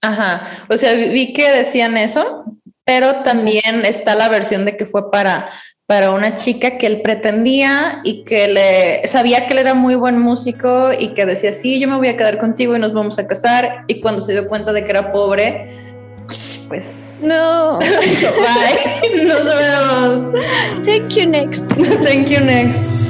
Ajá, 0.00 0.44
o 0.68 0.76
sea, 0.76 0.94
vi 0.94 1.32
que 1.32 1.50
decían 1.50 1.96
eso, 1.96 2.44
pero 2.84 3.22
también 3.22 3.84
está 3.84 4.14
la 4.14 4.28
versión 4.28 4.64
de 4.64 4.76
que 4.76 4.86
fue 4.86 5.10
para, 5.10 5.48
para 5.86 6.10
una 6.10 6.34
chica 6.36 6.78
que 6.78 6.86
él 6.86 7.02
pretendía 7.02 8.00
y 8.04 8.24
que 8.24 8.48
le 8.48 9.06
sabía 9.06 9.46
que 9.46 9.54
él 9.54 9.58
era 9.58 9.74
muy 9.74 9.94
buen 9.94 10.18
músico 10.18 10.92
y 10.98 11.14
que 11.14 11.26
decía, 11.26 11.52
sí, 11.52 11.80
yo 11.80 11.88
me 11.88 11.96
voy 11.96 12.08
a 12.08 12.16
quedar 12.16 12.38
contigo 12.38 12.76
y 12.76 12.78
nos 12.78 12.92
vamos 12.92 13.18
a 13.18 13.26
casar. 13.26 13.84
Y 13.88 14.00
cuando 14.00 14.20
se 14.22 14.32
dio 14.32 14.48
cuenta 14.48 14.72
de 14.72 14.84
que 14.84 14.90
era 14.90 15.10
pobre, 15.10 15.68
pues... 16.68 17.20
No. 17.22 17.78
Bye. 17.80 19.24
Nos 19.24 19.44
vemos. 19.44 20.38
Thank 20.84 21.08
you 21.16 21.26
next. 21.26 21.66
Thank 22.04 22.28
you 22.28 22.40
next. 22.40 23.07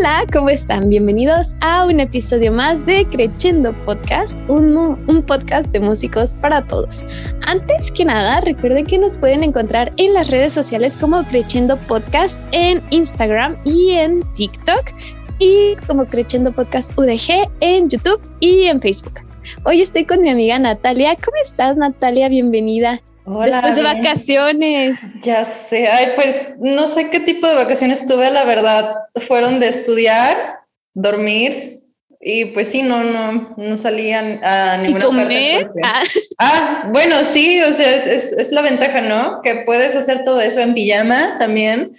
Hola, 0.00 0.24
¿cómo 0.32 0.48
están? 0.48 0.88
Bienvenidos 0.88 1.54
a 1.60 1.84
un 1.84 2.00
episodio 2.00 2.50
más 2.50 2.86
de 2.86 3.04
Crescendo 3.04 3.74
Podcast, 3.84 4.38
un, 4.48 4.74
un, 4.74 5.22
podcast 5.22 5.70
de 5.72 5.80
músicos 5.80 6.32
para 6.32 6.66
todos. 6.66 7.04
Antes 7.42 7.92
que 7.92 8.06
nada, 8.06 8.40
recuerden 8.40 8.86
que 8.86 8.96
nos 8.96 9.18
pueden 9.18 9.42
encontrar 9.42 9.92
en 9.98 10.14
las 10.14 10.30
redes 10.30 10.54
sociales 10.54 10.96
como 10.96 11.22
Crescendo 11.24 11.76
Podcast 11.86 12.40
en 12.52 12.82
Instagram 12.88 13.58
y 13.64 13.90
en 13.90 14.22
TikTok 14.32 14.90
y 15.38 15.76
como 15.86 16.06
Crescendo 16.06 16.50
Podcast 16.50 16.98
UDG 16.98 17.50
en 17.60 17.90
YouTube 17.90 18.22
y 18.40 18.68
en 18.68 18.80
Facebook. 18.80 19.20
Hoy 19.64 19.82
estoy 19.82 20.06
con 20.06 20.22
mi 20.22 20.30
amiga 20.30 20.58
Natalia. 20.58 21.14
¿Cómo 21.16 21.36
estás, 21.42 21.76
Natalia? 21.76 22.30
Bienvenida. 22.30 23.02
Después 23.26 23.76
de 23.76 23.82
vacaciones. 23.82 24.98
Ya 25.22 25.44
sé, 25.44 25.88
ay, 25.88 26.12
pues 26.16 26.48
no 26.58 26.88
sé 26.88 27.10
qué 27.10 27.20
tipo 27.20 27.46
de 27.46 27.54
vacaciones 27.54 28.06
tuve, 28.06 28.30
la 28.30 28.44
verdad. 28.44 28.94
Fueron 29.26 29.60
de 29.60 29.68
estudiar, 29.68 30.60
dormir 30.94 31.80
y 32.22 32.46
pues 32.46 32.68
sí, 32.68 32.82
no, 32.82 33.02
no, 33.02 33.54
no 33.56 33.76
salían 33.78 34.44
a 34.44 34.76
ninguna 34.76 35.04
¿Y 35.04 35.08
comer? 35.08 35.70
Ah. 35.82 36.02
ah. 36.38 36.88
bueno, 36.92 37.24
sí, 37.24 37.62
o 37.62 37.72
sea, 37.72 37.96
es, 37.96 38.32
es, 38.32 38.52
la 38.52 38.60
ventaja, 38.60 39.00
¿no? 39.00 39.40
Que 39.42 39.62
puedes 39.64 39.96
hacer 39.96 40.22
todo 40.22 40.40
eso 40.40 40.60
en 40.60 40.74
pijama 40.74 41.38
también, 41.38 41.92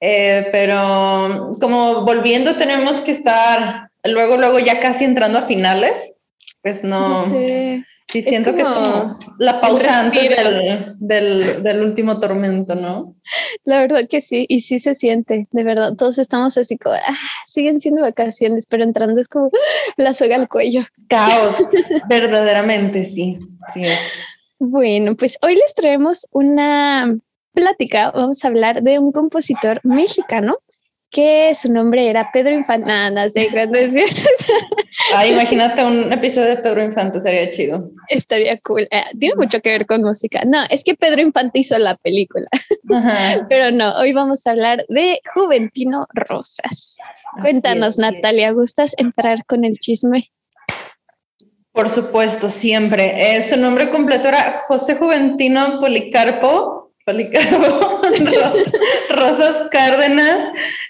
eh, 0.00 0.48
pero 0.50 1.50
como 1.60 2.06
volviendo 2.06 2.56
tenemos 2.56 3.02
que 3.02 3.10
estar 3.10 3.90
luego, 4.04 4.38
luego 4.38 4.58
ya 4.60 4.80
casi 4.80 5.04
entrando 5.04 5.38
a 5.38 5.42
finales, 5.42 6.12
pues 6.62 6.82
no. 6.82 7.26
Sí, 8.08 8.22
siento 8.22 8.54
que 8.54 8.62
es 8.62 8.68
como 8.68 9.18
la 9.38 9.60
pausa 9.60 9.98
antes 9.98 10.30
del, 11.00 11.62
del, 11.62 11.82
último 11.82 12.20
tormento, 12.20 12.76
¿no? 12.76 13.16
La 13.64 13.80
verdad 13.80 14.06
que 14.08 14.20
sí, 14.20 14.46
y 14.48 14.60
sí 14.60 14.78
se 14.78 14.94
siente, 14.94 15.48
de 15.50 15.64
verdad. 15.64 15.94
Todos 15.96 16.18
estamos 16.18 16.56
así 16.56 16.78
como, 16.78 16.94
ah, 16.94 17.18
siguen 17.46 17.80
siendo 17.80 18.02
vacaciones, 18.02 18.66
pero 18.66 18.84
entrando 18.84 19.20
es 19.20 19.26
como 19.26 19.50
la 19.96 20.14
soga 20.14 20.36
al 20.36 20.48
cuello. 20.48 20.82
Caos, 21.08 21.56
verdaderamente, 22.08 23.02
sí, 23.02 23.38
sí 23.74 23.82
Bueno, 24.60 25.16
pues 25.16 25.36
hoy 25.42 25.56
les 25.56 25.74
traemos 25.74 26.28
una 26.30 27.18
plática. 27.54 28.12
Vamos 28.12 28.44
a 28.44 28.48
hablar 28.48 28.82
de 28.84 29.00
un 29.00 29.10
compositor 29.10 29.80
mexicano 29.82 30.58
que 31.10 31.54
su 31.54 31.72
nombre 31.72 32.08
era 32.08 32.30
Pedro 32.32 32.54
Infante. 32.54 32.86
Nada, 32.86 33.30
sé, 33.30 33.48
ah, 35.14 35.26
imagínate 35.26 35.84
un 35.84 36.12
episodio 36.12 36.48
de 36.48 36.56
Pedro 36.56 36.84
Infante, 36.84 37.20
sería 37.20 37.48
chido. 37.50 37.90
Estaría 38.08 38.58
cool. 38.60 38.88
Eh, 38.90 39.04
tiene 39.18 39.34
mucho 39.36 39.60
que 39.60 39.70
ver 39.70 39.86
con 39.86 40.02
música. 40.02 40.42
No, 40.44 40.64
es 40.68 40.84
que 40.84 40.94
Pedro 40.94 41.22
Infante 41.22 41.60
hizo 41.60 41.78
la 41.78 41.96
película. 41.96 42.48
Pero 43.48 43.70
no, 43.70 43.96
hoy 43.98 44.12
vamos 44.12 44.46
a 44.46 44.50
hablar 44.50 44.84
de 44.88 45.20
Juventino 45.34 46.06
Rosas. 46.12 46.98
Cuéntanos, 47.40 47.98
Natalia, 47.98 48.50
¿gustas 48.52 48.94
entrar 48.98 49.44
con 49.46 49.64
el 49.64 49.78
chisme? 49.78 50.30
Por 51.72 51.90
supuesto, 51.90 52.48
siempre. 52.48 53.36
Eh, 53.36 53.42
su 53.42 53.56
nombre 53.58 53.90
completo 53.90 54.28
era 54.28 54.62
José 54.66 54.96
Juventino 54.96 55.78
Policarpo 55.78 56.75
Policarpo, 57.06 58.02
Rosas 59.10 59.68
Cárdenas. 59.70 60.42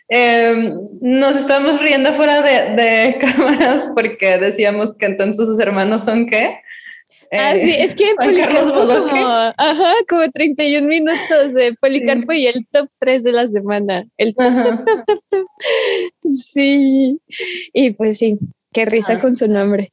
Em, 0.08 0.74
nos 1.02 1.36
estamos 1.36 1.82
riendo 1.82 2.10
fuera 2.14 2.40
de, 2.40 3.18
cámaras 3.20 3.90
porque 3.94 4.38
decíamos 4.38 4.94
que 4.94 5.04
entonces 5.04 5.46
sus 5.46 5.60
hermanos 5.60 6.04
son 6.04 6.24
qué. 6.24 6.58
ah, 7.32 7.52
sí, 7.60 7.70
es 7.70 7.94
que 7.94 8.14
Policarpo 8.16 8.86
como, 8.86 9.26
ajá, 9.58 9.92
como 10.08 10.30
31 10.30 10.88
minutos 10.88 11.52
de 11.52 11.74
Policarpo 11.74 12.32
y 12.32 12.46
el 12.46 12.66
top 12.72 12.88
3 12.98 13.22
de 13.22 13.32
la 13.32 13.48
semana. 13.48 14.06
El 14.16 14.34
top, 14.34 14.62
top, 14.62 14.84
top, 14.86 15.04
top, 15.06 15.24
top. 15.28 15.46
Sí, 16.24 17.20
y 17.74 17.90
pues 17.90 18.16
sí, 18.16 18.38
qué 18.72 18.86
risa 18.86 19.20
con 19.20 19.36
su 19.36 19.48
nombre. 19.48 19.92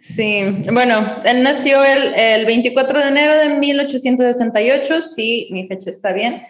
Sí, 0.00 0.44
bueno, 0.72 1.20
él 1.24 1.42
nació 1.42 1.82
el, 1.82 2.14
el, 2.14 2.44
24 2.44 3.00
de 3.00 3.08
enero 3.08 3.34
de 3.34 3.48
1868, 3.48 5.00
sí, 5.00 5.48
mi 5.50 5.66
fecha 5.66 5.88
está 5.88 6.12
bien, 6.12 6.42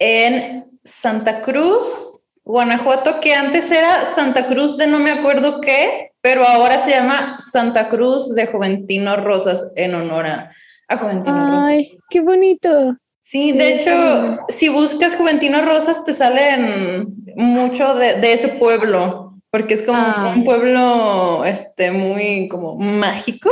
en 0.00 0.64
Santa 0.82 1.40
Cruz, 1.40 2.20
Guanajuato, 2.44 3.20
que 3.20 3.34
antes 3.34 3.70
era 3.70 4.04
Santa 4.04 4.48
Cruz 4.48 4.76
de 4.76 4.88
no 4.88 4.98
me 4.98 5.12
acuerdo 5.12 5.60
qué, 5.60 6.12
pero 6.20 6.46
ahora 6.46 6.78
se 6.78 6.90
llama 6.90 7.38
Santa 7.40 7.88
Cruz 7.88 8.34
de 8.34 8.46
Juventino 8.46 9.16
Rosas 9.16 9.68
en 9.76 9.94
honor 9.94 10.26
a, 10.26 10.50
Juventino 10.98 11.38
Rosas. 11.38 11.64
Ay, 11.68 11.98
qué 12.10 12.22
bonito. 12.22 12.96
Sí, 13.20 13.52
de 13.52 13.74
hecho, 13.74 14.38
si 14.48 14.68
buscas 14.68 15.14
Juventino 15.14 15.60
Rosas, 15.62 16.02
te 16.02 16.14
salen 16.14 17.14
mucho 17.36 17.94
de, 17.94 18.14
de 18.14 18.32
ese 18.32 18.48
pueblo 18.48 19.27
porque 19.50 19.74
es 19.74 19.82
como 19.82 19.98
ah. 19.98 20.32
un 20.36 20.44
pueblo 20.44 21.44
este, 21.44 21.90
muy 21.90 22.48
como 22.48 22.76
mágico. 22.76 23.50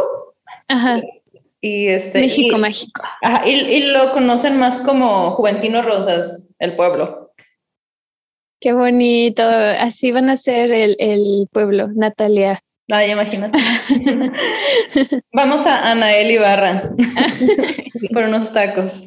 Ajá. 0.69 1.01
Y 1.61 1.89
este, 1.89 2.21
México 2.21 2.59
mágico. 2.59 3.03
Ajá, 3.23 3.47
y, 3.49 3.83
lo 3.85 4.13
conocen 4.13 4.59
más 4.59 4.79
como 4.81 5.31
Juventino 5.33 5.83
Rosas, 5.83 6.49
el 6.59 6.77
pueblo. 6.77 7.33
Qué 8.61 8.73
bonito. 8.73 9.43
Así 9.43 10.13
van 10.13 10.31
a 10.31 10.37
ser 10.37 10.71
el, 10.71 10.97
el 10.99 11.49
pueblo, 11.51 11.89
Natalia. 11.89 12.63
Ay, 12.91 13.11
imagínate. 13.11 13.59
Vamos 15.33 15.67
a 15.67 15.91
Anael 15.91 16.31
Ibarra 16.31 16.91
por 18.13 18.25
unos 18.25 18.53
tacos. 18.53 19.03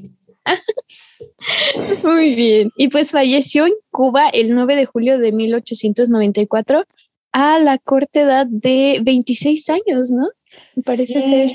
Muy 2.04 2.36
bien. 2.36 2.72
Y 2.76 2.88
pues 2.90 3.12
falleció 3.12 3.66
en 3.66 3.74
Cuba 3.92 4.30
el 4.30 4.54
9 4.54 4.76
de 4.76 4.86
julio 4.86 5.20
de 5.20 5.32
1894 5.32 6.86
a 7.32 7.60
la 7.60 7.78
corta 7.78 8.22
edad 8.22 8.48
de 8.50 9.00
26 9.04 9.70
años, 9.70 10.12
¿no? 10.12 10.28
Me 10.76 10.84
parece 10.84 11.22
ser. 11.22 11.52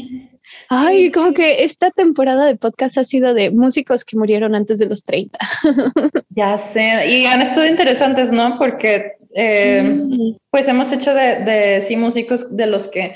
Ay, 0.69 1.10
como 1.10 1.33
que 1.33 1.65
esta 1.65 1.91
temporada 1.91 2.47
de 2.47 2.56
podcast 2.56 2.99
ha 2.99 3.04
sido 3.04 3.34
de 3.34 3.50
músicos 3.50 4.04
que 4.04 4.16
murieron 4.16 4.54
antes 4.54 4.78
de 4.78 4.87
los 4.87 5.03
30. 5.03 5.38
Ya 6.37 6.59
sé, 6.59 7.09
y 7.09 7.27
han 7.27 7.43
estado 7.43 7.65
interesantes, 7.65 8.33
¿no? 8.33 8.59
Porque 8.59 9.12
eh, 9.37 10.09
pues 10.50 10.66
hemos 10.66 10.91
hecho 10.91 11.15
de, 11.15 11.44
de 11.44 11.81
sí 11.81 11.97
músicos 11.97 12.56
de 12.56 12.66
los 12.66 12.88
que 12.88 13.15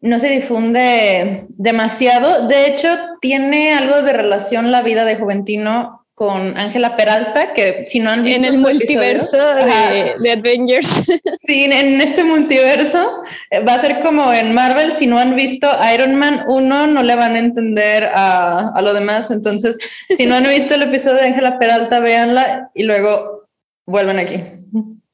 no 0.00 0.18
se 0.20 0.28
difunde 0.28 1.46
demasiado. 1.48 2.46
De 2.48 2.66
hecho, 2.66 2.88
tiene 3.20 3.72
algo 3.74 4.02
de 4.02 4.12
relación 4.12 4.70
la 4.70 4.82
vida 4.82 5.04
de 5.04 5.16
Juventino 5.16 6.06
con 6.16 6.56
Ángela 6.56 6.96
Peralta, 6.96 7.52
que 7.52 7.84
si 7.86 8.00
no 8.00 8.10
han 8.10 8.24
visto... 8.24 8.38
En 8.38 8.54
el 8.54 8.58
multiverso 8.58 9.36
de, 9.36 10.14
de, 10.18 10.32
Avengers. 10.32 11.02
Sí, 11.42 11.64
en 11.64 12.00
este 12.00 12.24
multiverso 12.24 13.22
eh, 13.50 13.60
va 13.60 13.74
a 13.74 13.78
ser 13.78 14.00
como 14.00 14.32
en 14.32 14.54
Marvel, 14.54 14.92
si 14.92 15.06
no 15.06 15.18
han 15.18 15.36
visto 15.36 15.68
Iron 15.94 16.14
Man 16.16 16.44
1, 16.48 16.86
no 16.86 17.02
le 17.02 17.14
van 17.16 17.36
a 17.36 17.38
entender 17.38 18.04
a, 18.14 18.70
a 18.74 18.82
lo 18.82 18.94
demás. 18.94 19.30
Entonces, 19.30 19.78
si 20.08 20.24
no 20.24 20.36
han 20.36 20.48
visto 20.48 20.74
el 20.74 20.82
episodio 20.84 21.16
de 21.18 21.26
Ángela 21.26 21.58
Peralta, 21.58 22.00
véanla 22.00 22.70
y 22.74 22.84
luego 22.84 23.48
vuelven 23.84 24.18
aquí. 24.18 24.42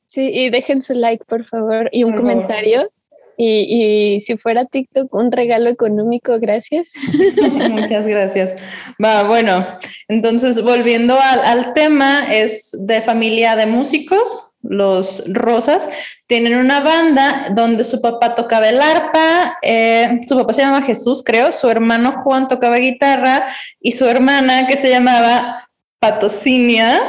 Sí, 0.07 0.31
y 0.33 0.51
dejen 0.51 0.83
su 0.83 0.95
like, 0.95 1.25
por 1.25 1.45
favor, 1.45 1.89
y 1.91 2.05
un 2.05 2.15
comentario. 2.15 2.93
Y, 3.37 4.21
si 4.21 4.37
fuera 4.37 4.65
TikTok, 4.67 5.13
un 5.15 5.33
regalo 5.33 5.71
económico, 5.71 6.39
gracias. 6.39 6.93
Muchas 7.71 8.07
gracias. 8.07 8.55
Va, 9.03 9.25
bueno, 9.25 9.67
entonces 10.09 10.63
volviendo 10.63 11.19
al, 11.21 11.73
tema, 11.75 12.33
es 12.33 12.77
de 12.81 13.01
familia 13.01 13.57
de 13.57 13.67
músicos, 13.67 14.49
los 14.63 15.25
Rosas, 15.27 15.89
tienen 16.27 16.57
una 16.57 16.81
banda 16.81 17.49
donde 17.55 17.83
su 17.83 18.01
papá 18.01 18.35
tocaba 18.35 18.69
el 18.69 18.81
arpa, 18.81 19.59
eh, 19.63 20.21
su 20.29 20.37
papá 20.37 20.53
se 20.53 20.63
llama 20.63 20.83
Jesús, 20.83 21.23
creo, 21.25 21.51
su 21.51 21.69
hermano 21.69 22.13
Juan 22.13 22.47
tocaba 22.47 22.77
guitarra 22.77 23.45
y 23.81 23.93
su 23.93 24.07
hermana 24.07 24.67
que 24.69 24.77
se 24.77 24.89
llamaba 24.89 25.69
Patocinia. 26.03 27.01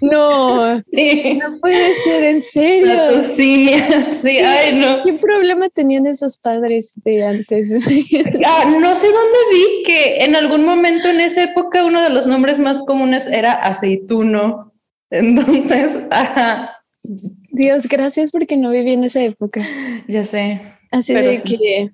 No, 0.00 0.76
no 0.76 1.58
puede 1.60 1.94
ser, 1.96 2.24
en 2.24 2.42
serio. 2.42 2.94
Patocinia, 2.94 4.08
sí, 4.08 4.38
ay 4.38 4.72
no. 4.72 5.02
¿Qué 5.02 5.14
problema 5.14 5.68
tenían 5.68 6.06
esos 6.06 6.38
padres 6.38 6.94
de 7.04 7.24
antes? 7.24 7.74
Ah, 8.48 8.64
no 8.80 8.94
sé 8.94 9.08
dónde 9.08 9.38
vi 9.50 9.82
que 9.84 10.18
en 10.18 10.36
algún 10.36 10.64
momento 10.64 11.08
en 11.08 11.20
esa 11.20 11.42
época 11.42 11.84
uno 11.84 12.00
de 12.00 12.10
los 12.10 12.28
nombres 12.28 12.60
más 12.60 12.82
comunes 12.82 13.26
era 13.26 13.52
aceituno. 13.52 14.72
Entonces, 15.10 15.98
ajá. 16.10 16.70
Dios, 17.50 17.88
gracias 17.88 18.30
porque 18.30 18.56
no 18.56 18.70
viví 18.70 18.92
en 18.92 19.02
esa 19.02 19.22
época. 19.22 19.66
Ya 20.06 20.22
sé. 20.22 20.60
Así 20.92 21.14
de 21.14 21.42
que 21.42 21.90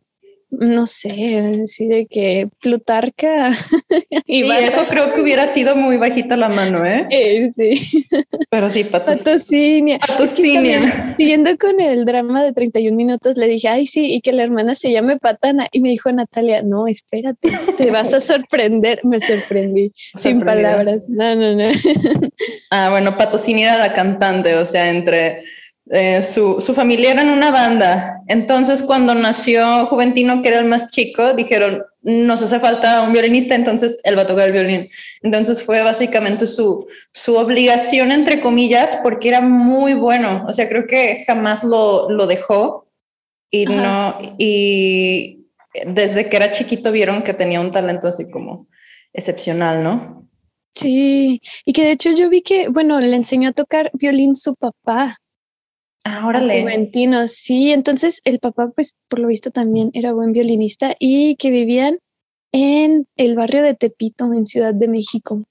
no 0.52 0.86
sé, 0.86 1.62
así 1.64 1.86
de 1.86 2.06
que 2.06 2.48
Plutarca. 2.60 3.50
y, 4.26 4.42
eso 4.50 4.82
creo 4.88 5.12
que 5.12 5.22
hubiera 5.22 5.46
sido 5.46 5.74
muy 5.74 5.96
bajita 5.96 6.36
la 6.36 6.50
mano, 6.50 6.84
¿eh? 6.84 7.06
eh 7.10 7.48
sí. 7.50 8.06
Pero 8.50 8.70
sí, 8.70 8.84
patocinia. 8.84 9.98
Patocinia. 9.98 11.14
siguiendo 11.16 11.56
con 11.56 11.80
el 11.80 12.04
drama 12.04 12.44
de 12.44 12.52
31 12.52 12.94
minutos, 12.94 13.36
le 13.36 13.48
dije, 13.48 13.68
ay, 13.68 13.86
sí, 13.86 14.14
y 14.14 14.20
que 14.20 14.32
la 14.32 14.42
hermana 14.42 14.74
se 14.74 14.92
llame 14.92 15.16
Patana. 15.16 15.68
Y 15.72 15.80
me 15.80 15.88
dijo 15.88 16.12
Natalia, 16.12 16.62
no, 16.62 16.86
espérate, 16.86 17.48
te 17.78 17.90
vas 17.90 18.12
a 18.12 18.20
sorprender. 18.20 19.00
Me 19.04 19.20
sorprendí, 19.20 19.92
sin 20.16 20.40
palabras. 20.40 21.08
No, 21.08 21.34
no, 21.34 21.54
no. 21.54 21.70
ah, 22.70 22.88
bueno, 22.90 23.16
Patocinia 23.16 23.74
era 23.74 23.88
la 23.88 23.94
cantante, 23.94 24.54
o 24.56 24.66
sea, 24.66 24.90
entre 24.90 25.44
eh, 25.90 26.22
su, 26.22 26.60
su, 26.60 26.74
familia 26.74 27.12
era 27.12 27.22
en 27.22 27.30
una 27.30 27.50
banda. 27.50 28.20
Entonces, 28.28 28.82
cuando 28.82 29.14
nació 29.14 29.86
Juventino, 29.86 30.42
que 30.42 30.48
era 30.48 30.60
el 30.60 30.66
más 30.66 30.90
chico, 30.90 31.34
dijeron, 31.34 31.82
nos 32.02 32.42
hace 32.42 32.60
falta 32.60 33.02
un 33.02 33.12
violinista, 33.12 33.54
entonces 33.54 33.98
él 34.04 34.16
va 34.16 34.22
a 34.22 34.26
tocar 34.26 34.46
el 34.46 34.52
violín. 34.52 34.88
Entonces 35.22 35.62
fue 35.62 35.82
básicamente 35.82 36.46
su, 36.46 36.86
su 37.12 37.36
obligación, 37.36 38.12
entre 38.12 38.40
comillas, 38.40 38.98
porque 39.02 39.28
era 39.28 39.40
muy 39.40 39.94
bueno. 39.94 40.44
O 40.48 40.52
sea, 40.52 40.68
creo 40.68 40.86
que 40.86 41.24
jamás 41.26 41.64
lo, 41.64 42.10
lo 42.10 42.26
dejó 42.26 42.88
y 43.50 43.66
no, 43.66 44.18
y 44.38 45.46
desde 45.84 46.28
que 46.28 46.36
era 46.36 46.50
chiquito 46.50 46.90
vieron 46.90 47.22
que 47.22 47.34
tenía 47.34 47.60
un 47.60 47.70
talento 47.70 48.08
así 48.08 48.30
como 48.30 48.66
excepcional, 49.12 49.84
¿no? 49.84 50.26
Sí, 50.74 51.42
y 51.66 51.72
que 51.74 51.84
de 51.84 51.92
hecho 51.92 52.10
yo 52.14 52.30
vi 52.30 52.40
que, 52.40 52.68
bueno, 52.68 52.98
le 52.98 53.14
enseñó 53.14 53.50
a 53.50 53.52
tocar 53.52 53.90
violín 53.92 54.34
su 54.34 54.54
papá. 54.54 55.18
Ahora 56.04 56.40
Juventino, 56.40 57.28
sí. 57.28 57.72
Entonces 57.72 58.20
el 58.24 58.38
papá, 58.38 58.70
pues 58.74 58.94
por 59.08 59.20
lo 59.20 59.28
visto 59.28 59.50
también 59.50 59.90
era 59.94 60.12
buen 60.12 60.32
violinista 60.32 60.96
y 60.98 61.36
que 61.36 61.50
vivían 61.50 61.98
en 62.52 63.06
el 63.16 63.34
barrio 63.34 63.62
de 63.62 63.74
Tepito, 63.74 64.32
en 64.32 64.46
Ciudad 64.46 64.74
de 64.74 64.88
México. 64.88 65.44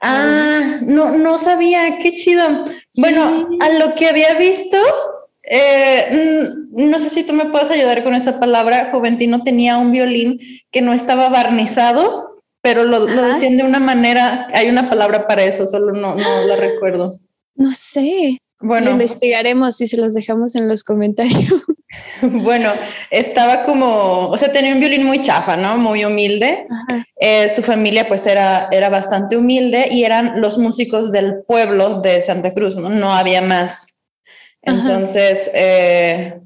Ah, 0.00 0.80
no, 0.82 1.16
no 1.16 1.38
sabía, 1.38 1.98
qué 1.98 2.12
chido. 2.12 2.64
Bueno, 2.98 3.48
a 3.60 3.68
lo 3.70 3.94
que 3.94 4.08
había 4.08 4.34
visto, 4.34 4.76
eh, 5.42 6.50
no 6.70 6.98
sé 6.98 7.08
si 7.08 7.24
tú 7.24 7.32
me 7.32 7.46
puedes 7.46 7.70
ayudar 7.70 8.04
con 8.04 8.14
esa 8.14 8.38
palabra. 8.38 8.90
Juventino 8.92 9.42
tenía 9.42 9.78
un 9.78 9.92
violín 9.92 10.38
que 10.70 10.82
no 10.82 10.92
estaba 10.92 11.28
barnizado, 11.28 12.42
pero 12.62 12.84
lo, 12.84 13.06
lo 13.06 13.22
decían 13.22 13.56
de 13.56 13.64
una 13.64 13.80
manera, 13.80 14.48
hay 14.52 14.68
una 14.68 14.90
palabra 14.90 15.26
para 15.26 15.44
eso, 15.44 15.66
solo 15.66 15.92
no, 15.92 16.14
no 16.14 16.46
la 16.46 16.56
recuerdo. 16.56 17.18
No 17.54 17.72
sé, 17.74 18.38
bueno, 18.60 18.90
investigaremos 18.90 19.80
y 19.80 19.86
se 19.86 19.96
los 19.96 20.14
dejamos 20.14 20.54
en 20.54 20.68
los 20.68 20.84
comentarios. 20.84 21.54
Bueno, 22.20 22.72
estaba 23.10 23.62
como, 23.62 24.28
o 24.28 24.36
sea, 24.36 24.52
tenía 24.52 24.74
un 24.74 24.80
violín 24.80 25.04
muy 25.04 25.22
chafa, 25.22 25.56
¿no? 25.56 25.78
Muy 25.78 26.04
humilde. 26.04 26.66
Eh, 27.18 27.48
su 27.48 27.62
familia 27.62 28.06
pues 28.08 28.26
era, 28.26 28.68
era 28.70 28.90
bastante 28.90 29.36
humilde 29.36 29.88
y 29.90 30.04
eran 30.04 30.40
los 30.40 30.58
músicos 30.58 31.10
del 31.10 31.42
pueblo 31.44 32.00
de 32.00 32.20
Santa 32.20 32.50
Cruz, 32.50 32.76
¿no? 32.76 32.90
No 32.90 33.12
había 33.12 33.40
más. 33.40 33.98
Entonces, 34.60 35.50
eh, 35.54 36.40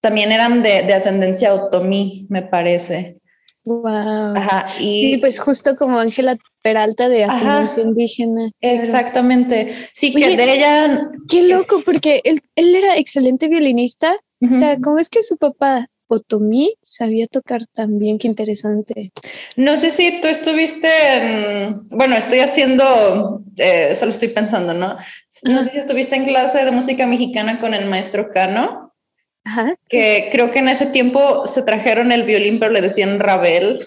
también 0.00 0.32
eran 0.32 0.62
de, 0.62 0.82
de 0.82 0.94
ascendencia 0.94 1.54
otomí, 1.54 2.26
me 2.30 2.42
parece. 2.42 3.19
Wow. 3.64 4.36
Ajá, 4.36 4.68
y 4.78 5.18
pues 5.18 5.38
justo 5.38 5.76
como 5.76 5.98
Ángela 5.98 6.36
Peralta 6.62 7.08
de 7.08 7.24
ascendencia 7.24 7.82
indígena. 7.82 8.50
Exactamente. 8.60 9.74
Sí, 9.94 10.12
que 10.12 10.36
de 10.36 10.54
ella. 10.54 11.10
Qué 11.28 11.42
loco, 11.42 11.82
porque 11.84 12.20
él, 12.24 12.40
él 12.54 12.74
era 12.74 12.96
excelente 12.98 13.48
violinista. 13.48 14.16
O 14.42 14.54
sea, 14.54 14.78
¿cómo 14.78 14.98
es 14.98 15.10
que 15.10 15.22
su 15.22 15.36
papá 15.36 15.86
Otomí 16.06 16.74
sabía 16.82 17.26
tocar 17.26 17.66
también? 17.66 18.18
Qué 18.18 18.26
interesante. 18.26 19.12
No 19.56 19.76
sé 19.76 19.90
si 19.90 20.20
tú 20.20 20.28
estuviste 20.28 20.88
en, 21.12 21.86
bueno, 21.90 22.16
estoy 22.16 22.40
haciendo, 22.40 23.42
eh, 23.56 23.94
solo 23.94 24.10
estoy 24.10 24.28
pensando, 24.28 24.74
¿no? 24.74 24.96
No 25.44 25.62
sé 25.62 25.70
si 25.70 25.78
estuviste 25.78 26.16
en 26.16 26.24
clase 26.24 26.64
de 26.64 26.72
música 26.72 27.06
mexicana 27.06 27.60
con 27.60 27.74
el 27.74 27.88
maestro 27.88 28.30
Cano. 28.32 28.89
Ajá, 29.44 29.74
que 29.88 30.28
creo 30.30 30.50
que 30.50 30.58
en 30.58 30.68
ese 30.68 30.86
tiempo 30.86 31.46
se 31.46 31.62
trajeron 31.62 32.12
el 32.12 32.24
violín, 32.24 32.58
pero 32.58 32.72
le 32.72 32.80
decían 32.80 33.20
Ravel 33.20 33.86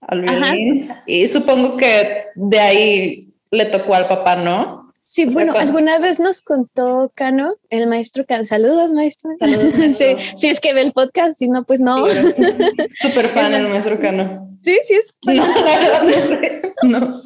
al 0.00 0.22
violín. 0.22 0.92
Y 1.06 1.28
supongo 1.28 1.76
que 1.76 2.26
de 2.34 2.60
ahí 2.60 3.28
le 3.50 3.66
tocó 3.66 3.94
al 3.94 4.08
papá, 4.08 4.36
¿no? 4.36 4.82
Sí, 5.04 5.24
bueno, 5.24 5.52
alguna 5.56 5.98
vez 5.98 6.20
nos 6.20 6.40
contó 6.42 7.10
Cano, 7.16 7.56
el 7.70 7.88
maestro 7.88 8.24
Cano. 8.24 8.44
Saludos, 8.44 8.92
maestro. 8.92 9.32
Saludos, 9.40 9.72
sí, 9.98 10.14
sí, 10.36 10.46
es 10.48 10.60
que 10.60 10.72
ve 10.72 10.82
el 10.82 10.92
podcast, 10.92 11.36
si 11.36 11.48
no, 11.48 11.64
pues 11.64 11.80
no. 11.80 12.06
Súper 13.00 13.26
fan 13.30 13.52
el 13.52 13.68
maestro 13.68 13.98
Cano. 14.00 14.48
Sí, 14.54 14.78
sí 14.84 14.94
es. 14.94 15.18
No, 15.26 15.34
la 15.34 15.78
verdad 15.78 16.72
no. 16.84 17.22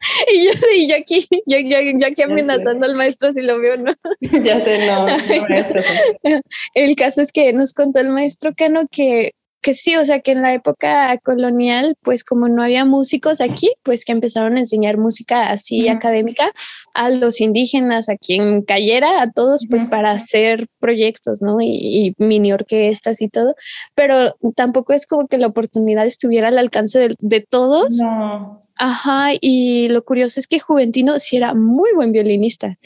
Y 0.32 0.44
yo, 0.46 0.52
y 0.76 0.88
yo 0.88 0.96
aquí, 0.96 1.26
yo, 1.46 1.58
yo, 1.58 2.06
aquí 2.06 2.22
amenazando 2.22 2.86
al 2.86 2.94
maestro 2.94 3.32
si 3.32 3.42
lo 3.42 3.58
veo 3.60 3.76
no. 3.76 3.92
ya 4.42 4.60
sé, 4.60 4.86
no. 4.86 5.06
no 5.06 6.40
el 6.74 6.96
caso 6.96 7.22
es 7.22 7.32
que 7.32 7.52
nos 7.52 7.72
contó 7.74 8.00
el 8.00 8.08
maestro 8.08 8.52
Cano 8.56 8.82
que 8.90 9.32
que 9.62 9.74
sí, 9.74 9.96
o 9.96 10.04
sea, 10.04 10.20
que 10.20 10.32
en 10.32 10.42
la 10.42 10.54
época 10.54 11.16
colonial, 11.18 11.96
pues 12.02 12.24
como 12.24 12.48
no 12.48 12.62
había 12.62 12.84
músicos 12.84 13.40
aquí, 13.40 13.70
pues 13.82 14.04
que 14.04 14.12
empezaron 14.12 14.56
a 14.56 14.60
enseñar 14.60 14.96
música 14.96 15.50
así 15.50 15.88
académica 15.88 16.52
a 16.94 17.10
los 17.10 17.40
indígenas, 17.40 18.08
a 18.08 18.16
quien 18.16 18.62
cayera, 18.62 19.22
a 19.22 19.30
todos, 19.30 19.66
pues 19.68 19.84
para 19.84 20.12
hacer 20.12 20.66
proyectos, 20.78 21.42
¿no? 21.42 21.58
Y, 21.60 22.14
mini 22.18 22.52
orquestas 22.52 23.20
y 23.20 23.28
todo, 23.28 23.54
pero 23.94 24.36
tampoco 24.56 24.92
es 24.92 25.06
como 25.06 25.28
que 25.28 25.38
la 25.38 25.46
oportunidad 25.46 26.06
estuviera 26.06 26.48
al 26.48 26.58
alcance 26.58 27.08
de, 27.18 27.40
todos. 27.48 27.98
No. 28.02 28.60
Ajá, 28.76 29.30
y 29.40 29.88
lo 29.88 30.04
curioso 30.04 30.40
es 30.40 30.46
que 30.46 30.60
Juventino 30.60 31.18
sí 31.18 31.36
era 31.36 31.54
muy 31.54 31.90
buen 31.94 32.12
violinista. 32.12 32.76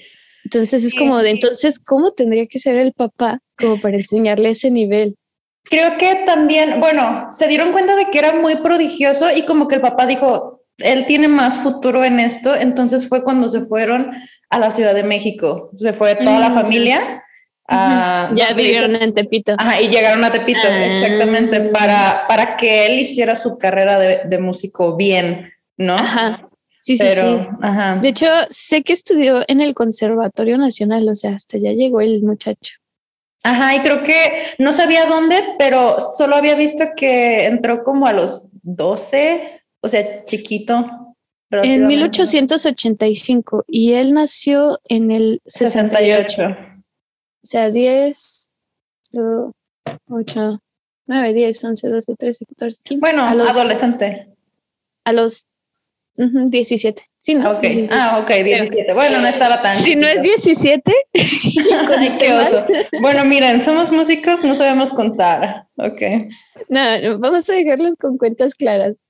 Entonces 0.44 0.84
es 0.84 0.94
como 0.94 1.18
de, 1.18 1.30
entonces, 1.30 1.78
¿cómo 1.78 2.12
tendría 2.12 2.46
que 2.46 2.58
ser 2.58 2.76
el 2.76 2.92
papá 2.92 3.40
como 3.58 3.80
para 3.80 3.96
enseñarle 3.96 4.50
ese 4.50 4.70
nivel? 4.70 5.16
Creo 5.64 5.96
que 5.96 6.22
también, 6.26 6.78
bueno, 6.80 7.28
se 7.32 7.48
dieron 7.48 7.72
cuenta 7.72 7.96
de 7.96 8.10
que 8.10 8.18
era 8.18 8.34
muy 8.34 8.56
prodigioso 8.56 9.34
y 9.34 9.42
como 9.42 9.66
que 9.66 9.76
el 9.76 9.80
papá 9.80 10.06
dijo, 10.06 10.62
él 10.78 11.06
tiene 11.06 11.28
más 11.28 11.56
futuro 11.56 12.04
en 12.04 12.20
esto, 12.20 12.54
entonces 12.54 13.08
fue 13.08 13.24
cuando 13.24 13.48
se 13.48 13.60
fueron 13.60 14.10
a 14.50 14.58
la 14.58 14.70
Ciudad 14.70 14.94
de 14.94 15.04
México, 15.04 15.70
se 15.78 15.92
fue 15.92 16.16
toda 16.16 16.38
la 16.38 16.50
mm, 16.50 16.54
familia. 16.54 17.24
ya 17.68 18.52
vivieron 18.54 18.94
en 18.94 19.14
Tepito. 19.14 19.54
Ajá, 19.56 19.80
y 19.80 19.88
llegaron 19.88 20.22
a 20.24 20.30
Tepito, 20.30 20.60
ah. 20.64 20.86
exactamente, 20.86 21.60
para, 21.70 22.26
para 22.28 22.56
que 22.56 22.86
él 22.86 22.98
hiciera 22.98 23.34
su 23.34 23.56
carrera 23.56 23.98
de, 23.98 24.20
de 24.26 24.38
músico 24.38 24.96
bien, 24.96 25.52
¿no? 25.76 25.96
Ajá. 25.96 26.48
Sí, 26.80 26.98
sí, 26.98 27.08
sí. 27.08 27.46
Ajá. 27.62 27.96
De 27.96 28.08
hecho, 28.08 28.26
sé 28.50 28.82
que 28.82 28.92
estudió 28.92 29.42
en 29.48 29.62
el 29.62 29.72
Conservatorio 29.72 30.58
Nacional, 30.58 31.08
o 31.08 31.14
sea, 31.14 31.30
hasta 31.30 31.56
ya 31.56 31.72
llegó 31.72 32.02
el 32.02 32.22
muchacho. 32.22 32.74
Ajá, 33.44 33.76
y 33.76 33.80
creo 33.80 34.02
que 34.02 34.32
no 34.58 34.72
sabía 34.72 35.06
dónde, 35.06 35.36
pero 35.58 36.00
solo 36.00 36.34
había 36.34 36.56
visto 36.56 36.84
que 36.96 37.44
entró 37.44 37.84
como 37.84 38.06
a 38.06 38.14
los 38.14 38.48
12, 38.62 39.62
o 39.80 39.88
sea, 39.88 40.24
chiquito. 40.24 41.14
En 41.50 41.86
1885 41.86 43.64
y 43.68 43.92
él 43.92 44.14
nació 44.14 44.80
en 44.88 45.12
el 45.12 45.42
68. 45.46 46.42
O 46.42 47.46
sea, 47.46 47.70
10, 47.70 48.48
8, 50.08 50.62
9, 51.06 51.32
10, 51.34 51.64
11, 51.64 51.88
12, 51.88 52.16
13, 52.16 52.46
14, 52.46 52.80
15. 52.82 53.00
Bueno, 53.00 53.24
adolescente. 53.24 54.34
A 55.04 55.12
los 55.12 55.46
17. 56.16 57.02
Sí, 57.18 57.34
¿no? 57.34 57.52
Okay. 57.52 57.88
Ah, 57.90 58.18
ok, 58.20 58.30
17. 58.44 58.92
Bueno, 58.92 59.20
no 59.20 59.26
estaba 59.26 59.62
tan. 59.62 59.78
Si 59.78 59.96
no 59.96 60.06
es 60.06 60.22
17. 60.22 60.92
qué 61.12 62.32
oso. 62.32 62.64
Bueno, 63.00 63.24
miren, 63.24 63.62
somos 63.62 63.90
músicos, 63.90 64.44
no 64.44 64.54
sabemos 64.54 64.92
contar. 64.92 65.66
Ok. 65.76 66.02
No, 66.68 67.18
vamos 67.18 67.48
a 67.48 67.54
dejarlos 67.54 67.96
con 67.96 68.18
cuentas 68.18 68.54
claras. 68.54 69.04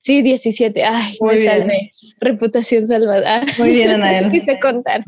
Sí, 0.00 0.22
17. 0.22 0.84
Ay, 0.84 1.16
Muy 1.20 1.36
me 1.36 1.44
salvé. 1.44 1.92
Reputación 2.20 2.86
salvada. 2.86 3.42
Muy 3.58 3.72
bien, 3.74 3.90
Anael. 4.02 4.30
quise 4.30 4.58
contar. 4.60 5.04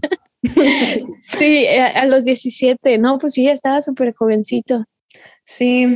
sí, 1.38 1.66
a, 1.66 1.86
a, 1.86 2.06
los 2.06 2.24
17. 2.24 2.98
No, 2.98 3.18
pues 3.18 3.34
sí, 3.34 3.44
ya 3.44 3.52
estaba 3.52 3.80
súper 3.80 4.14
jovencito. 4.14 4.84
Sí. 5.44 5.88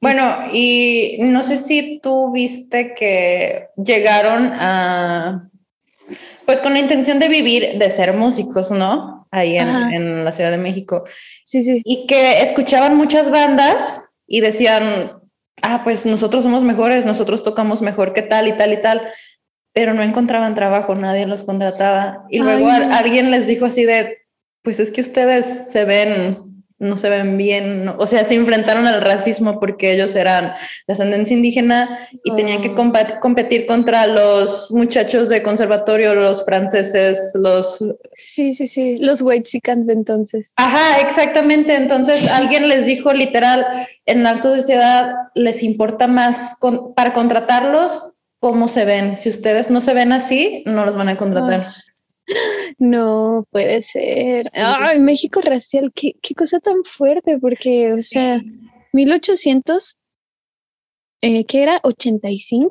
Bueno, 0.00 0.44
y 0.52 1.16
no 1.20 1.42
sé 1.42 1.56
si 1.56 2.00
tú 2.00 2.30
viste 2.30 2.94
que 2.94 3.68
llegaron 3.76 4.52
a, 4.52 5.50
pues 6.46 6.60
con 6.60 6.72
la 6.72 6.78
intención 6.78 7.18
de 7.18 7.28
vivir, 7.28 7.78
de 7.78 7.90
ser 7.90 8.14
músicos, 8.14 8.70
¿no? 8.70 9.26
Ahí 9.30 9.58
en, 9.58 10.24
la 10.24 10.30
Ciudad 10.30 10.50
de 10.50 10.58
México. 10.58 11.04
Sí, 11.44 11.62
sí. 11.62 11.82
Y 11.84 12.06
que 12.06 12.40
escuchaban 12.42 12.96
muchas 12.96 13.30
bandas 13.30 14.04
y 14.26 14.40
decían, 14.40 15.20
ah, 15.62 15.82
pues 15.82 16.06
nosotros 16.06 16.44
somos 16.44 16.62
mejores, 16.62 17.04
nosotros 17.04 17.42
tocamos 17.42 17.82
mejor 17.82 18.14
que 18.14 18.22
tal 18.22 18.46
y 18.46 18.52
tal 18.52 18.72
y 18.72 18.80
tal, 18.80 19.02
pero 19.72 19.94
no 19.94 20.02
encontraban 20.02 20.54
trabajo, 20.54 20.94
nadie 20.94 21.26
los 21.26 21.44
contrataba. 21.44 22.24
Y 22.30 22.38
luego 22.38 22.70
alguien 22.70 23.30
les 23.32 23.46
dijo 23.46 23.66
así 23.66 23.84
de, 23.84 24.18
pues 24.62 24.78
es 24.80 24.92
que 24.92 25.00
ustedes 25.00 25.70
se 25.70 25.84
ven 25.84 26.47
no 26.78 26.96
se 26.96 27.08
ven 27.08 27.36
bien, 27.36 27.88
o 27.88 28.06
sea, 28.06 28.22
se 28.24 28.34
enfrentaron 28.34 28.86
al 28.86 29.00
racismo 29.00 29.58
porque 29.58 29.92
ellos 29.92 30.14
eran 30.14 30.52
de 30.86 30.92
ascendencia 30.92 31.36
indígena 31.36 32.08
y 32.22 32.34
tenían 32.36 32.62
que 32.62 32.70
oh. 32.70 33.20
competir 33.20 33.66
contra 33.66 34.06
los 34.06 34.70
muchachos 34.70 35.28
de 35.28 35.42
conservatorio, 35.42 36.14
los 36.14 36.44
franceses, 36.44 37.32
los... 37.34 37.84
Sí, 38.12 38.54
sí, 38.54 38.68
sí, 38.68 38.96
los 38.98 39.22
whitexicans 39.22 39.88
entonces. 39.88 40.52
Ajá, 40.56 41.00
exactamente, 41.00 41.74
entonces 41.74 42.30
alguien 42.30 42.68
les 42.68 42.86
dijo 42.86 43.12
literal, 43.12 43.66
en 44.06 44.22
la 44.22 44.30
alta 44.30 44.56
sociedad 44.56 45.14
les 45.34 45.62
importa 45.62 46.06
más 46.06 46.54
para 46.94 47.12
contratarlos 47.12 48.12
cómo 48.40 48.68
se 48.68 48.84
ven, 48.84 49.16
si 49.16 49.28
ustedes 49.28 49.68
no 49.68 49.80
se 49.80 49.94
ven 49.94 50.12
así, 50.12 50.62
no 50.64 50.84
los 50.84 50.94
van 50.94 51.08
a 51.08 51.16
contratar. 51.16 51.64
No 52.78 53.46
puede 53.50 53.82
ser. 53.82 54.50
Ay, 54.54 55.00
México 55.00 55.40
racial, 55.42 55.92
qué, 55.94 56.12
qué 56.22 56.34
cosa 56.34 56.60
tan 56.60 56.84
fuerte, 56.84 57.38
porque, 57.38 57.92
o 57.92 58.02
sea, 58.02 58.40
1800, 58.92 59.96
eh, 61.20 61.44
¿qué 61.46 61.62
era? 61.62 61.80
¿85? 61.82 62.70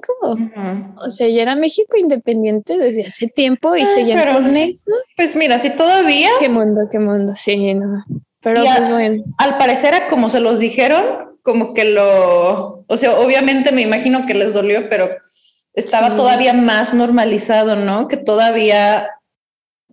O 0.98 1.10
sea, 1.10 1.28
ya 1.28 1.42
era 1.42 1.56
México 1.56 1.98
independiente 1.98 2.78
desde 2.78 3.06
hace 3.06 3.28
tiempo 3.28 3.76
y 3.76 3.86
se 3.86 4.06
llama 4.06 4.40
eso. 4.62 4.92
Pues 5.18 5.36
mira, 5.36 5.60
si 5.60 5.70
todavía. 5.72 6.30
Qué 6.40 6.50
mundo, 6.50 6.82
qué 6.90 7.00
mundo, 7.00 7.34
sí, 7.36 7.74
no. 7.74 8.06
Pero 8.42 8.64
pues 8.64 8.90
bueno. 8.90 9.24
Al 9.38 9.58
parecer, 9.58 9.94
como 10.10 10.30
se 10.30 10.40
los 10.40 10.60
dijeron, 10.60 11.04
como 11.44 11.74
que 11.74 11.86
lo. 11.86 12.86
O 12.88 12.98
sea, 12.98 13.20
obviamente 13.20 13.72
me 13.74 13.82
imagino 13.82 14.26
que 14.26 14.34
les 14.34 14.54
dolió, 14.54 14.90
pero 14.90 15.10
estaba 15.74 16.16
todavía 16.16 16.54
más 16.54 16.94
normalizado, 16.94 17.76
¿no? 17.76 18.08
Que 18.08 18.18
todavía 18.18 19.10